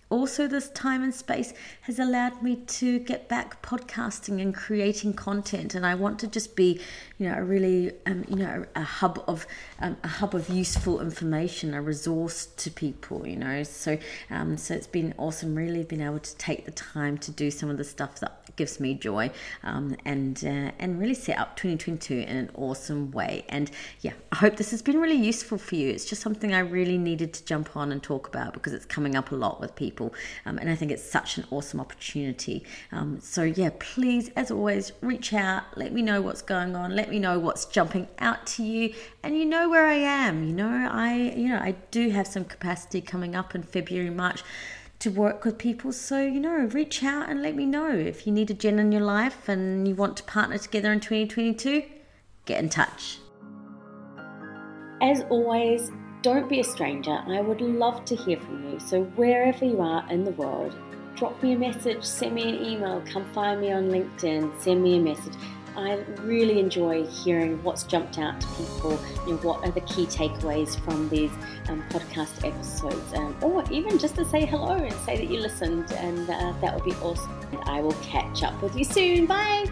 also 0.10 0.48
this 0.48 0.70
time 0.70 1.04
and 1.04 1.14
space 1.14 1.54
has 1.82 2.00
allowed 2.00 2.42
me 2.42 2.56
to 2.56 3.00
get 3.00 3.28
back 3.28 3.62
podcasting 3.62 4.42
and 4.42 4.54
creating 4.54 5.14
content 5.14 5.74
and 5.76 5.86
i 5.86 5.96
want 5.96 6.20
to 6.20 6.28
just 6.28 6.56
be 6.56 6.80
you 7.18 7.28
know 7.28 7.36
a 7.36 7.44
really 7.44 7.92
um, 8.06 8.24
you 8.28 8.36
know 8.36 8.66
a, 8.76 8.84
hub 8.84 9.24
of 9.28 9.48
um, 9.80 9.98
a 10.04 10.08
hub 10.08 10.36
of 10.36 10.50
useful 10.50 11.02
information 11.02 11.74
a 11.74 11.82
resource 11.82 12.46
to 12.46 12.70
people 12.70 13.26
you 13.28 13.36
know. 13.36 13.64
So 13.64 13.98
um, 14.30 14.58
so 14.58 14.74
it's 14.74 14.88
been 14.88 15.14
awesome 15.18 15.56
really 15.56 15.84
being 15.84 16.02
able 16.02 16.20
to 16.20 16.36
take 16.38 16.66
the 16.66 16.72
time 16.72 17.18
to 17.20 17.32
do 17.32 17.52
some 17.52 17.70
of 17.70 17.78
the 17.78 17.84
stuff 17.84 18.20
that 18.20 18.45
gives 18.56 18.80
me 18.80 18.94
joy 18.94 19.30
um, 19.64 19.96
and 20.06 20.44
uh, 20.46 20.72
and 20.80 21.00
really 21.00 21.14
set 21.14 21.38
up 21.38 21.56
2022 21.56 22.14
in 22.14 22.38
an 22.38 22.50
awesome 22.56 23.12
way 23.12 23.46
and 23.50 23.72
yeah 24.02 24.14
i 24.32 24.36
hope 24.36 24.56
this 24.58 24.72
has 24.72 24.82
been 24.82 25.00
really 25.00 25.16
useful 25.16 25.58
for 25.58 25.76
you 25.76 25.90
it's 25.90 26.06
just 26.06 26.22
something 26.22 26.54
i 26.54 26.60
really 26.60 26.98
needed 26.98 27.34
to 27.34 27.44
jump 27.46 27.76
on 27.76 27.92
and 27.92 28.04
talk 28.04 28.28
about 28.28 28.54
because 28.54 28.74
it's 28.74 28.86
coming 28.86 29.16
up 29.16 29.32
a 29.32 29.36
lot 29.36 29.60
with 29.60 29.76
people. 29.76 30.14
Um, 30.46 30.58
and 30.58 30.70
I 30.70 30.76
think 30.76 30.92
it's 30.92 31.04
such 31.04 31.38
an 31.38 31.46
awesome 31.52 31.80
opportunity. 31.80 32.64
Um, 32.92 33.20
so, 33.22 33.44
yeah, 33.44 33.70
please, 33.80 34.30
as 34.36 34.52
always, 34.52 34.92
reach 35.02 35.34
out, 35.34 35.64
let 35.76 35.94
me 35.94 36.02
know 36.02 36.22
what's 36.22 36.42
going 36.42 36.76
on, 36.76 36.96
let 36.96 37.10
me 37.10 37.20
know 37.20 37.40
what's 37.40 37.66
jumping 37.66 38.08
out 38.20 38.46
to 38.48 38.64
you. 38.64 38.94
And 39.24 39.38
you 39.38 39.46
know 39.46 39.70
where 39.70 39.86
I 39.86 39.96
am. 39.96 40.44
You 40.44 40.54
know, 40.54 40.90
I, 40.92 41.16
you 41.36 41.50
know, 41.50 41.58
I 41.58 41.76
do 41.92 42.10
have 42.10 42.28
some 42.28 42.46
capacity 42.46 43.02
coming 43.02 43.36
up 43.36 43.56
in 43.56 43.64
February, 43.64 44.10
March 44.10 44.44
to 45.06 45.12
work 45.12 45.46
with 45.46 45.60
people. 45.60 45.92
So, 45.92 46.20
you 46.20 46.40
know, 46.40 46.68
reach 46.74 47.04
out 47.04 47.30
and 47.30 47.44
let 47.44 47.56
me 47.56 47.68
know 47.68 47.92
if 47.92 48.26
you 48.26 48.34
need 48.34 48.50
a 48.50 48.56
Jen 48.56 48.80
in 48.80 48.92
your 48.92 49.04
life 49.04 49.48
and 49.48 49.88
you 49.88 49.94
want 49.94 50.18
to 50.18 50.24
partner 50.24 50.58
together 50.58 50.92
in 50.92 51.00
2022, 51.00 51.84
get 52.46 52.60
in 52.60 52.70
touch. 52.70 53.20
As 55.04 55.22
always, 55.30 55.92
don't 56.24 56.50
be 56.50 56.60
a 56.60 56.64
stranger. 56.64 57.20
I 57.28 57.40
would 57.40 57.62
love 57.62 58.04
to 58.06 58.16
hear 58.16 58.40
from 58.40 58.68
you. 58.68 58.80
So, 58.80 59.04
wherever 59.16 59.64
you 59.64 59.80
are 59.80 60.12
in 60.12 60.24
the 60.24 60.32
world, 60.32 60.76
drop 61.16 61.42
me 61.44 61.54
a 61.54 61.60
message, 61.60 62.04
send 62.04 62.34
me 62.34 62.50
an 62.50 62.66
email, 62.66 63.04
come 63.06 63.32
find 63.32 63.62
me 63.62 63.72
on 63.72 63.92
LinkedIn, 63.92 64.60
send 64.60 64.82
me 64.82 64.98
a 64.98 65.02
message. 65.02 65.34
I 65.78 66.04
really 66.22 66.60
enjoy 66.60 67.06
hearing 67.06 67.62
what's 67.64 67.84
jumped 67.84 68.18
out 68.18 68.40
to 68.42 68.48
people, 68.48 69.00
you 69.26 69.34
know, 69.34 69.38
what 69.38 69.64
are 69.66 69.72
the 69.72 69.82
key 69.82 70.06
takeaways 70.06 70.80
from 70.80 71.10
these 71.10 71.32
um, 71.70 71.84
podcast 71.90 72.46
episodes, 72.48 73.14
um, 73.14 73.36
or 73.42 73.64
even 73.72 73.98
just 73.98 74.16
to 74.16 74.26
say 74.26 74.46
hello 74.46 74.76
and 74.76 74.94
say 75.02 75.18
that 75.18 75.30
you 75.30 75.40
listened, 75.40 75.92
and 75.94 76.30
uh, 76.30 76.54
that 76.62 76.74
would 76.74 76.86
be 76.86 76.94
awesome. 77.02 77.32
And 77.52 77.62
I 77.66 77.82
will 77.82 77.98
catch 78.02 78.44
up 78.44 78.62
with 78.62 78.76
you 78.76 78.84
soon. 78.84 79.26
Bye. 79.26 79.66